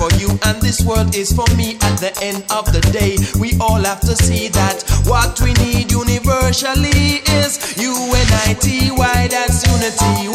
For 0.00 0.08
you, 0.16 0.30
and 0.48 0.56
this 0.62 0.80
world 0.82 1.14
is 1.14 1.30
for 1.30 1.44
me. 1.56 1.76
At 1.82 2.00
the 2.00 2.12
end 2.22 2.42
of 2.48 2.64
the 2.72 2.80
day, 2.88 3.20
we 3.38 3.52
all 3.60 3.84
have 3.84 4.00
to 4.00 4.16
see 4.16 4.48
that 4.48 4.80
what 5.04 5.38
we 5.42 5.52
need 5.60 5.92
universally 5.92 7.20
is 7.36 7.76
unity. 7.76 8.88
Why 8.88 9.28
that's 9.28 9.60
unity? 9.68 10.29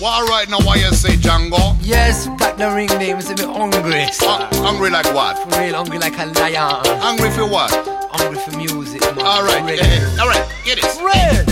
Well, 0.00 0.26
right 0.28 0.48
now, 0.48 0.60
why 0.60 0.76
you 0.76 0.90
say 0.94 1.10
Django? 1.16 1.76
Yes, 1.82 2.26
got 2.38 2.56
the 2.56 2.70
ring 2.70 2.88
name, 2.98 3.18
is 3.18 3.28
a 3.30 3.34
bit 3.34 3.44
hungry. 3.44 4.04
Uh, 4.22 4.48
hungry 4.64 4.88
like 4.88 5.04
what? 5.12 5.36
For 5.36 5.60
real, 5.60 5.74
hungry 5.74 5.98
like 5.98 6.18
a 6.18 6.24
lion. 6.24 6.80
Hungry 7.02 7.30
for 7.30 7.44
what? 7.44 7.70
Hungry 8.10 8.38
for 8.38 8.56
music, 8.56 9.02
man. 9.02 9.18
All 9.20 9.44
right, 9.44 9.62
Ready. 9.62 9.82
all 10.18 10.26
right, 10.26 10.50
get 10.64 10.78
it. 10.78 10.88
Red. 11.04 11.46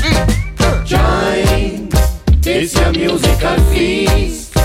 Join 0.86 1.90
this 2.40 2.74
your 2.74 2.90
musical 2.92 3.56
feast. 3.70 4.56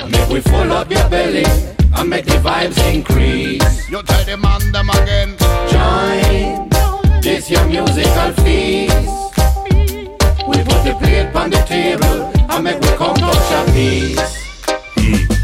And 0.00 0.10
make 0.10 0.28
we 0.28 0.40
full 0.40 0.72
up 0.72 0.90
your 0.90 1.08
belly 1.08 1.44
and 1.44 2.10
make 2.10 2.24
the 2.24 2.38
vibes 2.42 2.76
increase. 2.92 3.88
You 3.88 4.02
tell 4.02 4.24
the 4.24 4.36
man 4.36 4.72
them 4.72 4.90
again. 4.90 5.36
Join 5.70 7.20
this 7.20 7.48
your 7.48 7.64
musical 7.66 8.32
feast. 8.42 8.96
We 10.48 10.56
put 10.64 10.82
the 10.82 10.96
plate 10.98 11.32
on 11.36 11.50
the 11.50 11.64
table 11.68 12.33
and 12.54 12.64
make 12.64 12.80
we 12.80 12.88
come 12.96 13.14
touch 13.16 13.52
a 13.52 13.72
piece. 13.72 14.64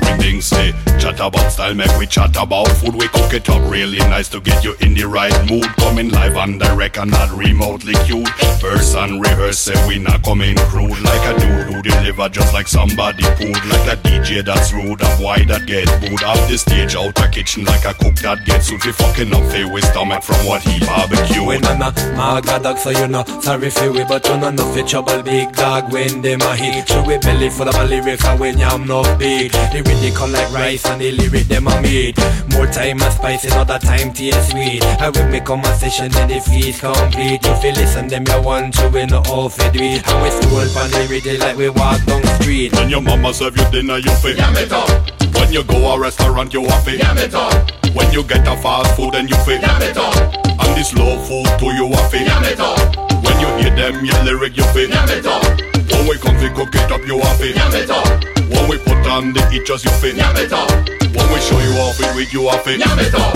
Greetings, 0.01 0.47
say 0.47 0.90
chat 1.01 1.21
about 1.21 1.51
style, 1.51 1.75
make 1.75 1.97
we 1.99 2.07
chat 2.07 2.37
about 2.37 2.69
food. 2.79 2.95
We 2.95 3.09
cook 3.09 3.33
it 3.33 3.49
up 3.49 3.71
really 3.71 3.99
nice 3.99 4.29
to 4.31 4.41
get 4.41 4.63
you 4.63 4.75
in 4.81 4.95
the 4.95 5.05
right 5.05 5.35
mood. 5.51 5.65
Coming 5.77 6.11
live 6.11 6.37
and 6.37 6.61
direct 6.61 6.99
and 6.99 7.11
not 7.11 7.31
remotely 7.37 7.95
cute. 8.05 8.29
Verse 8.61 8.95
and 8.95 9.21
rehearse, 9.21 9.71
we 9.89 9.99
not 9.99 10.23
coming 10.23 10.57
crude 10.69 11.01
like 11.01 11.25
a 11.35 11.39
dude 11.41 11.75
who 11.75 11.83
deliver 11.83 12.29
just 12.29 12.53
like 12.53 12.69
somebody 12.69 13.25
food. 13.39 13.57
Like 13.71 13.87
a 13.89 13.97
DJ 14.03 14.45
that's 14.45 14.73
rude, 14.73 15.01
a 15.01 15.17
boy 15.17 15.45
that 15.49 15.67
get 15.67 15.89
booed 16.01 16.23
off 16.23 16.41
the 16.49 16.59
stage 16.59 16.95
out 16.95 17.15
the 17.15 17.29
kitchen 17.33 17.65
like 17.65 17.85
a 17.85 17.95
cook 17.95 18.17
that 18.17 18.45
gets 18.45 18.67
suit. 18.67 18.85
We 18.85 18.93
fucking 18.93 19.35
up 19.35 19.45
fair 19.51 19.73
with 19.73 19.85
stomach 19.85 20.23
from 20.23 20.45
what 20.47 20.63
he 20.63 20.79
barbecue. 20.85 21.45
We 21.45 21.59
no 21.59 21.77
no 21.77 21.91
maga 22.17 22.61
dog 22.61 22.79
so 22.79 22.91
you 22.91 23.09
know 23.09 23.25
Sorry 23.41 23.71
for 23.71 23.91
we 23.91 24.05
but 24.05 24.27
you 24.27 24.37
know 24.37 24.51
no 24.51 24.65
fit 24.75 24.87
trouble 24.87 25.23
big 25.23 25.53
dog 25.53 25.93
when 25.93 26.21
them 26.21 26.41
a 26.43 26.57
hit 26.57 26.89
Show 26.89 27.03
we 27.05 27.19
belly 27.19 27.49
full 27.49 27.69
of 27.69 27.75
a 27.75 27.85
lyrics 27.85 28.25
and 28.25 28.39
when 28.39 28.59
yam 28.59 28.87
no 28.87 29.03
big 29.17 29.53
The 29.53 29.83
really 29.87 30.15
come 30.15 30.33
like 30.33 30.51
rice 30.53 30.90
and 30.91 31.01
the 31.01 31.13
lyric 31.13 31.47
them 31.47 31.67
a 31.69 31.81
meat 31.83 32.19
More 32.53 32.67
time 32.67 33.01
and 33.01 33.13
spice 33.15 33.45
another 33.45 33.79
time 33.79 34.13
taste 34.13 34.51
sweet 34.51 34.83
And 34.85 35.15
when 35.17 35.31
we 35.31 35.41
come 35.41 35.61
a 35.61 35.73
session 35.79 36.11
then 36.11 36.29
the 36.29 36.41
feast 36.41 36.81
complete 36.81 37.41
If 37.41 37.47
You 37.47 37.55
feel 37.63 37.75
listen 37.75 38.09
them 38.09 38.25
you 38.27 38.43
want 38.43 38.75
to 38.75 38.89
we 38.89 39.07
no 39.07 39.23
all 39.31 39.49
fit 39.49 39.73
do 39.73 39.79
it 39.83 40.07
And 40.09 40.23
we 40.23 40.31
stroll 40.31 40.67
pan 40.75 40.91
the 40.91 41.07
rhythm 41.09 41.39
like 41.41 41.57
we 41.57 41.69
walk 41.71 42.05
down 42.05 42.23
the 42.23 42.33
street 42.43 42.73
When 42.75 42.91
your 42.91 43.01
mama 43.03 43.33
serve 43.33 43.57
you 43.57 43.65
dinner, 43.71 43.99
you 43.99 44.11
fit. 44.23 44.37
Yam 44.37 44.57
it 44.57 44.73
up, 44.73 44.89
When 45.37 45.53
you 45.53 45.63
go 45.65 45.95
a 45.95 45.99
restaurant, 46.01 46.53
you 46.53 46.65
have 46.67 46.89
it. 46.89 46.99
yam 46.99 47.19
it 47.19 47.35
up, 47.35 47.71
When 47.95 48.11
you 48.13 48.25
get 48.25 48.47
a 48.49 48.57
fast 48.61 48.97
food, 48.97 49.13
then 49.15 49.29
you 49.29 49.37
fit. 49.47 49.61
yam 49.63 49.81
it 49.83 49.97
up, 49.97 50.15
And 50.61 50.77
this 50.77 50.91
slow 50.91 51.19
food 51.23 51.47
too, 51.59 51.73
you 51.75 51.87
have 51.89 52.15
it. 52.15 52.27
yam 52.27 52.45
it 52.45 52.59
up, 52.61 52.97
When 53.25 53.39
you 53.39 53.47
hear 53.63 53.75
them, 53.77 54.05
your 54.05 54.23
lyric, 54.25 54.57
you 54.57 54.65
fit. 54.75 54.91
yam 54.91 55.09
it 55.09 55.27
up, 55.27 55.45
When 55.93 56.09
we 56.09 56.19
come 56.19 56.37
to 56.39 56.51
cook 56.55 56.75
it 56.75 56.91
up, 56.91 57.07
you 57.07 57.19
have 57.21 57.41
it. 57.41 57.55
yam 57.57 57.75
it 57.75 57.91
up, 57.91 58.40
When 58.51 58.69
we 58.69 58.79
put 58.79 59.07
on 59.07 59.33
the 59.33 59.43
eat 59.53 59.67
just 59.67 59.85
you 59.85 59.91
fit. 59.93 60.15
yam 60.17 60.37
it 60.37 60.53
up, 60.53 60.71
When 60.71 61.33
we 61.33 61.41
show 61.41 61.59
you 61.61 61.73
off 61.85 61.99
it 62.01 62.15
with 62.15 62.33
you 62.33 62.49
off 62.49 62.67
it. 62.67 62.79
yam 62.79 62.99
it 62.99 63.15
up. 63.15 63.35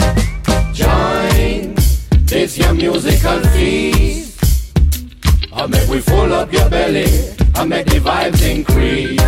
Join 0.75 1.75
this 2.27 2.59
your 2.59 2.75
musical 2.75 3.41
feast. 3.55 4.41
I 5.53 5.67
make 5.67 5.89
we 5.89 6.01
full 6.01 6.33
up 6.33 6.53
your 6.53 6.69
belly. 6.69 7.07
I 7.55 7.65
make 7.65 7.87
the 7.87 8.01
vibes 8.01 8.43
increase. 8.43 9.21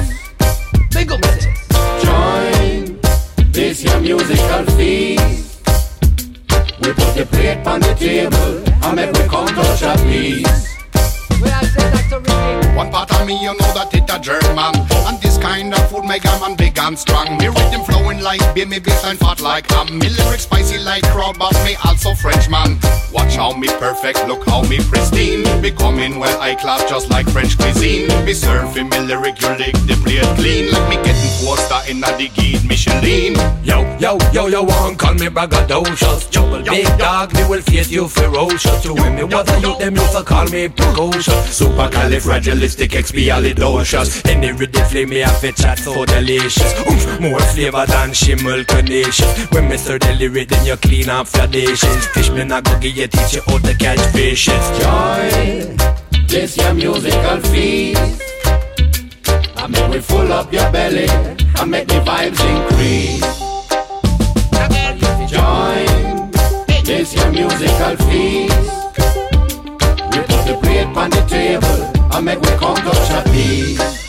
Big 0.93 1.13
up 1.13 1.21
yourself. 1.25 2.03
Join 2.03 2.99
this 3.53 3.83
your 3.85 4.01
musical 4.01 4.65
feast. 4.77 5.63
We 6.81 6.93
put 6.93 7.15
the 7.15 7.27
plate 7.31 7.67
on 7.67 7.81
the 7.81 7.95
table 7.95 8.63
I 8.85 8.95
make 8.95 9.13
we 9.13 9.21
come 9.29 9.47
touch 9.49 9.83
a 9.83 9.97
piece. 10.05 10.76
One 12.77 12.91
part 12.91 13.11
of 13.11 13.27
me, 13.27 13.41
you 13.41 13.57
know 13.57 13.73
that 13.73 13.89
it 13.95 14.05
a 14.13 14.21
German. 14.21 14.77
And 15.09 15.17
this 15.23 15.39
kind 15.39 15.73
of 15.73 15.81
food 15.89 16.05
make 16.05 16.27
a 16.27 16.35
man 16.41 16.57
big 16.57 16.79
and 16.79 16.99
strong. 16.99 17.39
Me 17.39 17.49
rhythm 17.49 17.83
flowing 17.89 18.21
like 18.21 18.45
beer, 18.55 18.67
me 18.67 18.79
baseline 18.79 19.17
fat 19.17 19.41
like 19.41 19.71
ham. 19.71 19.99
Me 19.99 20.11
lyrics 20.11 20.43
spicy 20.43 20.77
like 20.79 21.03
crab, 21.05 21.39
but 21.39 21.57
me 21.65 21.75
also 21.87 22.13
Frenchman. 22.13 22.79
Watch 23.13 23.37
how 23.37 23.57
me 23.57 23.69
perfect, 23.81 24.29
look 24.29 24.45
how 24.45 24.61
me 24.69 24.79
pristine. 24.93 25.43
Me 25.63 25.71
coming 25.71 26.19
well 26.19 26.39
high 26.39 26.55
class, 26.55 26.85
just 26.85 27.09
like 27.09 27.27
French 27.31 27.57
cuisine. 27.57 28.09
Be 28.27 28.33
surfing 28.37 28.91
me 28.91 29.01
lyric, 29.01 29.41
you 29.41 29.57
lick 29.57 29.73
the 29.89 29.97
plate 30.05 30.29
clean. 30.37 30.71
Like 30.71 30.89
me 30.91 30.97
getting 30.97 31.33
four 31.41 31.57
star 31.57 31.81
in 31.89 32.05
a 32.05 32.13
the 32.21 32.29
guide 32.29 32.69
Michelin. 32.69 33.41
Yo, 33.65 33.89
yo, 33.99 34.19
yo, 34.35 34.49
yo, 34.49 34.63
one 34.63 34.97
call 34.97 35.15
me 35.15 35.27
braggadocious 35.29 36.31
Trouble 36.31 36.61
Yo, 36.61 36.73
big 36.73 36.85
yo. 36.85 36.97
dog, 36.99 37.33
me 37.33 37.49
will 37.49 37.63
face 37.63 37.91
you 37.91 38.07
ferocious 38.07 38.83
To 38.83 38.93
when 38.95 39.15
me 39.17 39.23
a 39.23 39.61
youth, 39.61 39.79
them 39.79 39.97
used 39.97 40.13
to 40.13 40.23
call 40.23 40.47
me 40.49 40.69
precocious 40.69 41.57
Supercalifragilisticexpialidocious 42.67 44.29
Any 44.29 44.53
rhythm 44.53 44.85
flame 44.87 45.11
me 45.11 45.19
have 45.19 45.43
a 45.45 45.53
chat 45.53 45.79
so 45.79 46.05
delicious 46.05 46.75
Oomph, 46.89 47.21
more 47.21 47.41
flavor 47.41 47.87
than 47.87 48.13
shimmel 48.13 48.65
carnations 48.65 49.47
When 49.51 49.69
me 49.69 49.77
stir 49.77 49.99
the 49.99 50.15
lyric, 50.15 50.49
then 50.49 50.67
you 50.67 50.77
clean 50.77 51.09
up 51.09 51.29
your 51.37 51.47
dishes 51.47 52.07
Fish 52.09 52.31
me 52.31 52.45
not 52.45 52.65
go 52.65 52.79
give 52.81 52.97
you 52.97 53.07
teach 53.07 53.35
you 53.35 53.43
how 53.47 53.59
to 53.59 53.75
catch 53.75 54.01
fishes 54.13 54.79
Join 54.81 55.77
this 56.29 56.57
your 56.57 56.75
musical 56.75 57.41
feast. 57.51 58.23
I 59.57 59.69
make 59.69 59.91
we 59.91 60.01
full 60.01 60.33
up 60.33 60.53
your 60.53 60.71
belly 60.73 61.09
I 61.09 61.65
make 61.65 61.87
the 61.87 62.01
vibes 62.01 62.41
increase. 62.53 63.23
Join 65.31 66.31
this 66.85 67.15
your 67.15 67.31
musical 67.31 67.97
feast. 68.07 68.59
We 70.11 70.19
put 70.19 70.47
the 70.47 70.59
plate 70.61 70.97
on 70.97 71.11
the 71.11 71.25
table 71.29 71.96
and 72.17 72.25
make 72.25 72.41
we 72.41 72.49
come 72.57 72.77
touch 72.77 73.11
a 73.11 73.23
piece. 73.31 74.07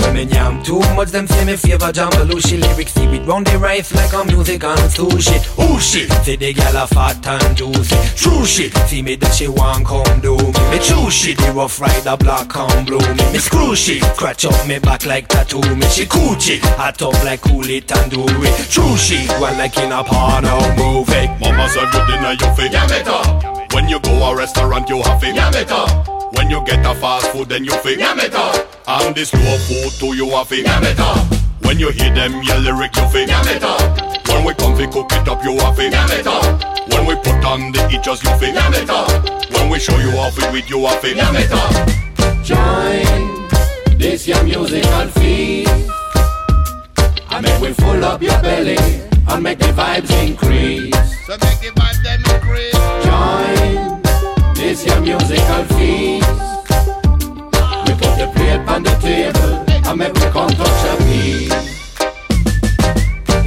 When 0.00 0.14
me 0.14 0.24
yam 0.24 0.62
too 0.64 0.80
much, 0.96 1.10
them 1.10 1.26
say 1.28 1.44
me 1.44 1.54
favor 1.56 1.92
Jambalooshi 1.92 2.60
lyrics. 2.60 2.92
See 2.94 3.04
it 3.04 3.26
round 3.26 3.46
the 3.46 3.58
rice 3.58 3.94
like 3.94 4.12
a 4.12 4.24
music 4.24 4.64
and 4.64 4.80
sushi. 4.90 5.38
Oh 5.56 5.78
shit, 5.78 6.10
say 6.24 6.34
the 6.36 6.52
gal 6.52 6.76
a 6.82 6.86
fat 6.88 7.24
and 7.26 7.56
juicy. 7.56 7.96
True 8.16 8.44
shit, 8.44 8.74
see 8.88 9.02
me 9.02 9.14
that 9.16 9.32
she 9.34 9.46
want 9.46 9.86
come 9.86 10.20
do 10.20 10.36
me. 10.36 10.52
Me 10.70 10.78
true 10.80 11.10
shit, 11.10 11.38
the 11.38 11.52
rough 11.52 11.80
rider 11.80 12.16
black 12.16 12.54
and 12.56 12.86
blue 12.86 12.98
me. 12.98 13.32
Me 13.32 13.38
screw 13.38 13.76
shit, 13.76 14.02
scratch 14.16 14.44
up 14.44 14.66
me 14.66 14.78
back 14.80 15.06
like 15.06 15.28
tattoo 15.28 15.60
me. 15.76 15.86
She 15.90 16.06
coochie, 16.06 16.58
hot 16.76 17.00
up 17.02 17.14
like 17.24 17.42
cool 17.42 17.68
it 17.68 17.90
and 17.92 18.10
do 18.10 18.24
it. 18.26 18.70
True 18.70 18.96
shit, 18.96 19.30
one 19.40 19.56
like 19.58 19.78
in 19.78 19.92
a 19.92 20.02
porno 20.02 20.58
movie. 20.74 21.28
Mama 21.38 21.68
serve 21.68 21.92
you 21.94 22.06
dinner, 22.06 22.32
you 22.32 22.54
fit. 22.56 22.72
Yam 22.72 22.90
it 22.90 23.06
up, 23.06 23.72
When 23.74 23.88
you 23.88 24.00
go 24.00 24.12
a 24.32 24.36
restaurant, 24.36 24.88
you 24.88 25.00
have 25.02 25.22
it. 25.22 25.34
yam 25.36 25.54
it 25.54 25.70
up, 25.70 26.17
When 26.32 26.50
you 26.50 26.64
get 26.64 26.84
a 26.86 26.94
fast 26.94 27.28
food, 27.32 27.48
then 27.48 27.64
you 27.64 27.72
fit. 27.78 27.98
yam 27.98 28.18
it 28.20 28.34
up, 28.34 28.56
And 28.86 29.14
this 29.14 29.30
slow 29.30 29.58
food 29.68 29.92
too, 29.98 30.14
you 30.16 30.30
have 30.30 30.50
it. 30.52 30.64
yam 30.64 30.84
it 30.84 30.98
up, 31.00 31.18
When 31.62 31.78
you 31.78 31.90
hear 31.90 32.12
them, 32.14 32.42
your 32.42 32.58
lyric, 32.58 32.94
you 32.96 33.08
fit. 33.08 33.28
yam 33.28 33.46
it 33.48 33.62
up, 33.62 33.80
When 34.28 34.44
we 34.44 34.54
come 34.54 34.76
to 34.76 34.86
cook 34.88 35.12
it 35.12 35.28
up, 35.28 35.42
you 35.44 35.58
have 35.58 35.78
it. 35.78 35.92
yam 35.92 36.10
it 36.10 36.26
up, 36.26 36.78
When 36.92 37.06
we 37.06 37.14
put 37.16 37.44
on 37.44 37.72
the 37.72 37.86
heat, 37.88 38.02
just 38.02 38.22
you 38.24 38.30
feel 38.38 38.54
Yam 38.54 38.74
it 38.74 38.90
up. 38.90 39.10
When 39.52 39.68
we 39.70 39.78
show 39.78 39.96
you 39.98 40.10
off 40.18 40.38
it 40.38 40.50
with 40.52 40.68
you 40.70 40.84
off 40.86 41.04
it. 41.04 41.16
Yam 41.16 41.36
it 41.36 41.50
up. 41.52 41.72
Join 42.44 43.98
this 43.98 44.26
your 44.26 44.42
musical 44.44 45.06
feast. 45.20 45.70
I 47.30 47.40
make 47.42 47.60
we 47.60 47.72
full 47.74 48.04
up 48.04 48.22
your 48.22 48.40
belly 48.42 48.76
and 49.28 49.42
make 49.42 49.58
the 49.58 49.66
vibes 49.66 50.10
increase. 50.26 50.94
So 51.26 51.32
make 51.32 51.60
the 51.60 51.72
vibe 51.76 52.02
them 52.02 52.20
increase. 52.34 52.72
Join 53.04 53.57
this 54.68 54.84
your 54.84 55.00
musical 55.00 55.64
feast. 55.76 56.28
We 57.86 57.92
put 58.00 58.14
the 58.20 58.30
plate 58.34 58.64
on 58.68 58.82
the 58.82 58.94
table 59.00 59.64
and 59.88 59.98
make 59.98 60.12
we 60.12 60.26
come 60.36 60.50
touch 60.50 60.84
a 60.90 60.94
piece. 61.08 61.54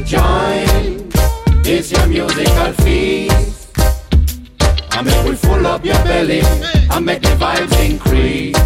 Join 0.09 1.09
this 1.61 1.91
your 1.91 2.07
musical 2.07 2.73
feast. 2.83 3.69
And 4.93 5.05
make 5.05 5.23
we 5.27 5.35
full 5.35 5.67
up 5.67 5.85
your 5.85 6.01
belly 6.05 6.41
and 6.89 7.05
make 7.05 7.21
the 7.21 7.35
vibes 7.41 7.75
increase. 7.87 8.57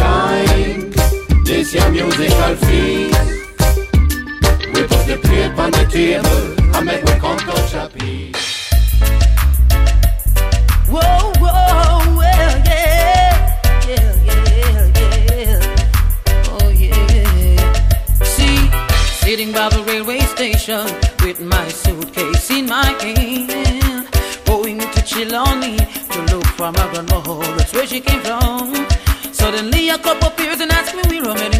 Join 0.00 1.44
this 1.44 1.74
your 1.74 1.90
musical 1.90 2.54
feast. 2.64 3.20
We 4.72 4.80
put 4.90 5.04
the 5.10 5.18
plate 5.22 5.58
on 5.58 5.70
the 5.72 5.84
table 5.90 6.40
and 6.74 6.86
make 6.86 7.04
we 7.04 7.12
come 7.20 7.36
touch 7.36 7.74
a 7.74 7.88
piece. 7.90 8.47
Whoa, 10.90 11.32
whoa, 11.42 12.16
well, 12.16 12.54
yeah, 12.64 13.60
yeah, 13.86 14.14
yeah, 14.24 14.90
yeah. 15.28 16.48
Oh, 16.48 16.68
yeah. 16.70 18.22
See, 18.22 18.58
sitting 19.26 19.52
by 19.52 19.68
the 19.68 19.84
railway 19.86 20.20
station 20.20 20.86
with 21.22 21.40
my 21.40 21.68
suitcase 21.68 22.50
in 22.50 22.66
my 22.66 22.86
hand, 23.02 24.08
going 24.46 24.78
to 24.78 25.00
Chiloni 25.10 25.76
to 26.12 26.34
look 26.34 26.46
for 26.56 26.72
my 26.72 26.90
grandma. 26.90 27.20
That's 27.56 27.72
where 27.74 27.86
she 27.86 28.00
came 28.00 28.20
from. 28.22 28.74
Suddenly, 29.32 29.90
a 29.90 29.98
couple 29.98 30.30
peers 30.30 30.60
and 30.60 30.72
asked 30.72 30.94
me 30.94 31.02
where 31.20 31.30
I'm 31.30 31.36
heading 31.36 31.58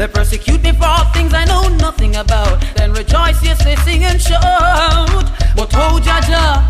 They 0.00 0.08
persecute 0.08 0.62
me 0.62 0.72
for 0.72 0.86
all 0.86 1.04
things 1.12 1.34
I 1.34 1.44
know 1.44 1.68
nothing 1.76 2.16
about. 2.16 2.64
Then 2.74 2.94
rejoice, 2.94 3.44
yes, 3.44 3.62
they 3.62 3.76
sing 3.84 4.02
and 4.02 4.18
shout. 4.18 4.40
But 5.54 5.68
oh, 5.74 6.00
Jaja, 6.02 6.69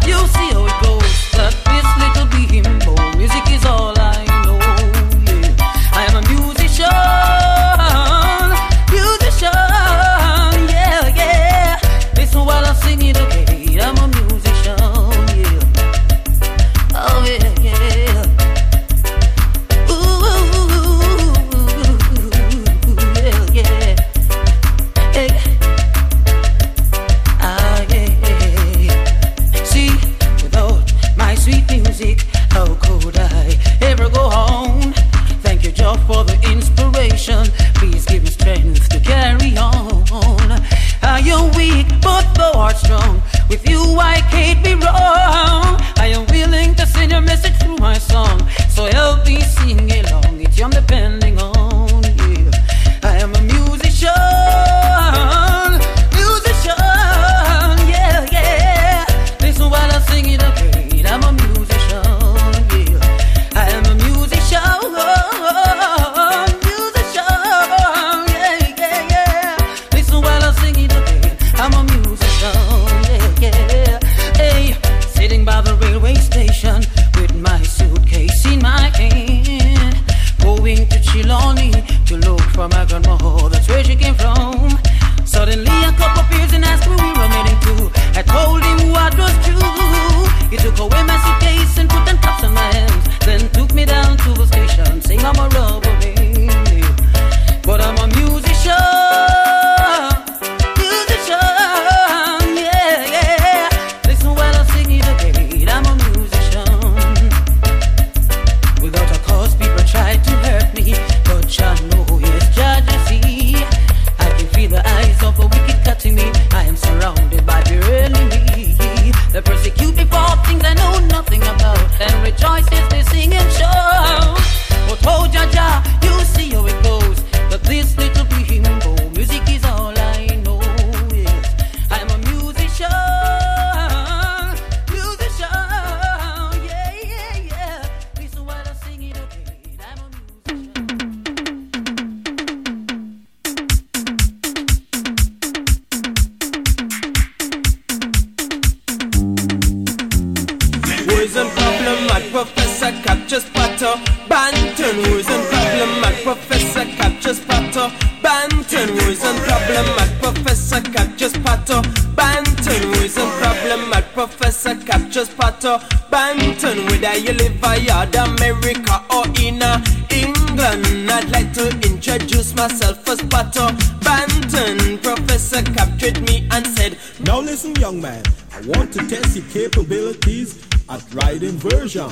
Pato 165.71 166.11
Banton 166.11 166.91
Whether 166.91 167.18
you 167.18 167.33
live 167.33 167.62
out 167.62 168.14
America 168.14 169.05
or 169.11 169.27
in 169.41 169.62
uh, 169.62 169.83
England 170.11 171.11
I'd 171.11 171.31
like 171.31 171.53
to 171.55 171.68
introduce 171.89 172.55
myself 172.55 173.07
as 173.09 173.21
Pato 173.21 173.68
Banton 174.01 175.03
Professor 175.03 175.62
captured 175.62 176.21
me 176.23 176.49
and 176.51 176.66
said 176.66 176.99
Now 177.21 177.41
listen, 177.41 177.75
young 177.77 178.01
man, 178.01 178.23
I 178.53 178.61
want 178.66 178.93
to 178.95 179.07
test 179.09 179.37
your 179.37 179.47
capabilities 179.47 180.66
at 180.89 181.03
Riding 181.14 181.57
Version. 181.59 182.09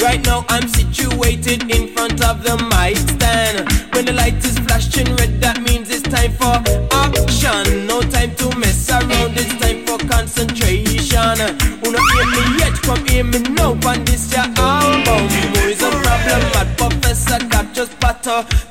Right 0.00 0.22
now 0.24 0.44
I'm 0.48 0.68
situated 0.68 1.70
in 1.70 1.94
front 1.94 2.22
of 2.24 2.42
the 2.42 2.56
mic 2.70 2.96
stand. 2.96 3.70
When 3.94 4.04
the 4.04 4.12
light 4.12 4.36
is 4.44 4.58
flashing 4.58 5.14
red, 5.16 5.40
that 5.40 5.62
means 5.62 5.88
it's 5.90 6.02
time 6.02 6.32
for 6.32 6.60
action. 6.92 7.85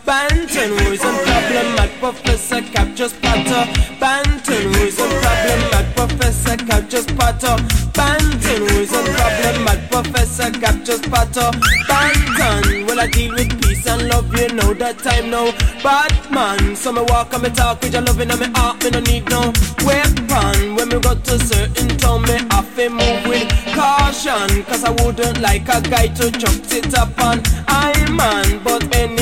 Banton, 0.05 0.77
who 0.79 0.91
is 0.93 1.01
a 1.01 1.13
problem 1.23 1.79
at 1.79 1.91
Professor 1.99 2.61
Cap 2.61 2.95
just 2.95 3.15
Pato. 3.21 3.65
Banton, 3.99 4.75
who 4.75 4.83
is 4.83 4.99
a 4.99 5.07
problem 5.07 5.73
at 5.73 5.95
Professor 5.95 6.57
Cap 6.57 6.89
just 6.89 7.09
Pato. 7.09 7.85
Is 8.55 8.91
a 8.93 9.03
problem 9.13 9.67
at 9.67 9.91
Professor 9.91 10.51
Cap 10.51 10.83
just 10.83 11.03
Pato. 11.05 11.51
Banton, 11.87 12.87
well 12.87 12.99
I 12.99 13.07
deal 13.07 13.33
with 13.33 13.61
peace 13.61 13.85
and 13.87 14.07
love, 14.07 14.33
you 14.37 14.47
know 14.53 14.73
that 14.75 14.99
time 14.99 15.29
now. 15.29 15.51
Batman, 15.83 16.75
so 16.75 16.91
me 16.91 17.01
walk 17.09 17.33
and 17.33 17.43
me 17.43 17.49
talk 17.49 17.81
with 17.81 17.93
your 17.93 18.01
loving 18.03 18.29
and 18.29 18.39
me 18.39 18.47
heart, 18.55 18.83
me 18.83 18.91
no 18.91 18.99
need 18.99 19.29
no 19.29 19.51
weapon. 19.83 20.75
When 20.75 20.89
me 20.89 20.99
go 20.99 21.15
to 21.15 21.39
certain 21.39 21.97
town, 21.97 22.21
me 22.23 22.37
have 22.51 22.75
to 22.75 22.89
move 22.89 23.27
with 23.27 23.49
caution. 23.73 24.63
Cause 24.65 24.83
I 24.83 24.91
wouldn't 25.03 25.41
like 25.41 25.67
a 25.69 25.81
guy 25.81 26.07
to 26.07 26.31
chuck 26.31 26.71
it 26.71 26.93
up 26.95 27.19
on 27.19 27.41
I 27.67 27.93
man. 28.11 28.61
But 28.63 28.83
anyway, 28.95 29.14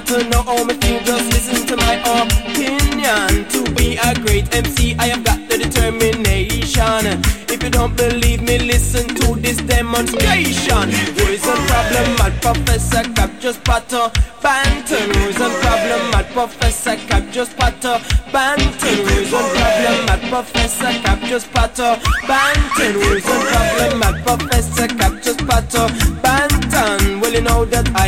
want 0.00 0.24
to 0.24 0.28
know 0.30 0.42
how 0.42 0.64
me 0.64 0.74
feel, 0.74 1.00
just 1.00 1.26
listen 1.32 1.66
to 1.66 1.76
my 1.76 1.94
opinion. 2.20 3.48
To 3.48 3.74
be 3.74 3.96
a 3.96 4.14
great 4.20 4.54
MC, 4.54 4.94
I 4.98 5.08
have 5.08 5.24
got 5.24 5.48
the 5.48 5.58
determination. 5.58 7.20
If 7.48 7.62
you 7.62 7.70
don't 7.70 7.96
believe 7.96 8.42
me, 8.42 8.58
listen 8.58 9.08
to 9.08 9.40
this 9.40 9.56
demonstration. 9.58 10.90
Who's 11.18 11.44
a 11.44 11.56
problem 11.68 12.20
at 12.20 12.40
Professor 12.40 13.02
Cap 13.14 13.30
just 13.40 13.62
Pato 13.64 14.10
Banton? 14.40 15.14
Who's 15.16 15.36
a 15.36 15.50
problem 15.60 16.14
at 16.14 16.26
Professor 16.32 16.96
Cap 17.08 17.24
just 17.32 17.56
Pato 17.56 17.98
Banton? 18.32 18.96
Who's 19.08 19.32
a 19.32 19.42
problem 19.58 20.08
at 20.08 20.20
Professor 20.30 20.92
Cap 21.02 21.20
just 21.22 21.50
Pato 21.52 21.96
Banton? 22.28 22.92
Who's 22.92 23.24
a 23.24 23.38
problem 23.50 24.02
at 24.02 24.24
Professor 24.24 24.88
Cap 24.88 25.22
just 25.22 25.40
Pato 25.40 26.19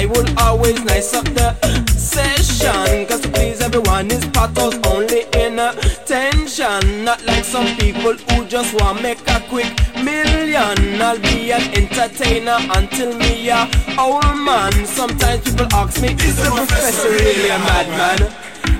I 0.02 0.06
will 0.06 0.26
always 0.36 0.82
nice 0.82 1.14
up 1.14 1.26
the 1.26 1.54
session. 1.86 3.06
Cause 3.06 3.20
to 3.20 3.28
please 3.28 3.60
everyone 3.60 4.10
is 4.10 4.26
patos 4.34 4.74
only 4.90 5.22
in. 5.32 5.54
Not 5.54 7.24
like 7.24 7.44
some 7.44 7.76
people 7.76 8.14
who 8.14 8.44
just 8.46 8.74
want 8.80 9.00
make 9.00 9.20
a 9.28 9.38
quick 9.48 9.72
million. 10.02 11.00
I'll 11.00 11.20
be 11.20 11.52
an 11.52 11.62
entertainer 11.74 12.58
until 12.74 13.16
me 13.16 13.48
a 13.48 13.70
old 13.96 14.36
man. 14.38 14.72
Sometimes 14.86 15.44
people 15.44 15.66
ask 15.72 16.02
me, 16.02 16.14
is 16.14 16.36
the 16.36 16.50
professor 16.50 17.10
really 17.10 17.50
a 17.50 17.58
madman? 17.60 18.32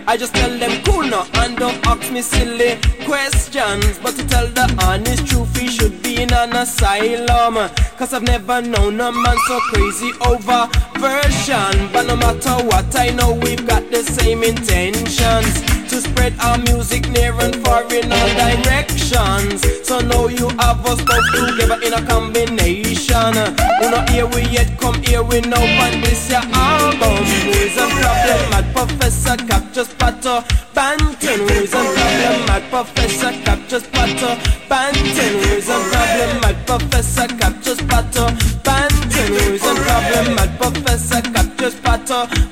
I 0.07 0.17
just 0.17 0.35
tell 0.35 0.51
them 0.59 0.83
cool 0.85 1.03
now 1.03 1.27
and 1.35 1.57
don't 1.57 1.87
ask 1.87 2.11
me 2.13 2.23
silly 2.23 2.79
questions. 3.05 3.99
But 3.99 4.17
to 4.17 4.27
tell 4.27 4.47
the 4.49 4.67
honest 4.83 5.27
truth, 5.27 5.57
he 5.57 5.69
should 5.69 6.03
be 6.03 6.23
in 6.23 6.33
an 6.33 6.57
asylum. 6.57 7.55
Cause 7.97 8.13
I've 8.13 8.23
never 8.23 8.61
known 8.61 9.01
a 9.01 9.13
man 9.13 9.37
so 9.47 9.61
crazy 9.71 10.11
over 10.27 10.69
version. 10.99 11.89
But 11.93 12.07
no 12.07 12.17
matter 12.17 12.55
what, 12.67 12.95
I 12.97 13.11
know 13.11 13.33
we've 13.33 13.67
got 13.67 13.89
the 13.91 14.03
same 14.03 14.43
intentions 14.43 15.63
to 15.91 16.01
spread 16.01 16.35
our 16.41 16.59
music 16.59 17.09
near 17.11 17.33
and 17.41 17.55
far 17.65 17.83
in 17.93 18.11
all 18.11 18.29
directions. 18.35 19.61
So 19.87 20.01
now 20.01 20.27
you 20.27 20.49
have 20.59 20.85
us 20.87 21.01
both 21.03 21.29
together 21.33 21.79
in 21.85 21.93
a 21.93 22.03
combination. 22.07 23.35
Who 23.79 23.91
not 23.91 24.09
here 24.11 24.27
we 24.27 24.43
yet 24.49 24.79
come 24.81 25.01
here 25.03 25.23
we 25.23 25.41
know 25.43 25.63
and 25.85 26.03
this 26.03 26.31
your 26.31 26.41
album. 26.41 27.25
Who 27.45 27.51
is 27.67 27.77
a 27.77 27.87
problem 28.01 28.53
at 28.59 28.67
Professor 28.75 29.37
Cap 29.37 29.63
just 29.73 29.92
Pato 29.99 30.43
Banton? 30.75 31.41
A 31.49 31.67
problem 31.69 32.51
at 32.51 32.63
Professor 32.71 33.33
Cap 33.45 33.59
just 33.69 33.91
Pato 33.93 34.37
Banton? 34.69 35.35
A 35.69 35.79
problem 35.91 36.45
at 36.45 36.67
Professor 36.67 37.29
Cap 37.39 37.55
just 37.63 37.83
Pato 37.89 38.27
Banton? 38.63 39.57
A 39.57 39.75
problem 39.85 40.39
at 40.39 40.59
Professor 40.59 41.23
Cap 41.33 41.59
just 41.59 42.52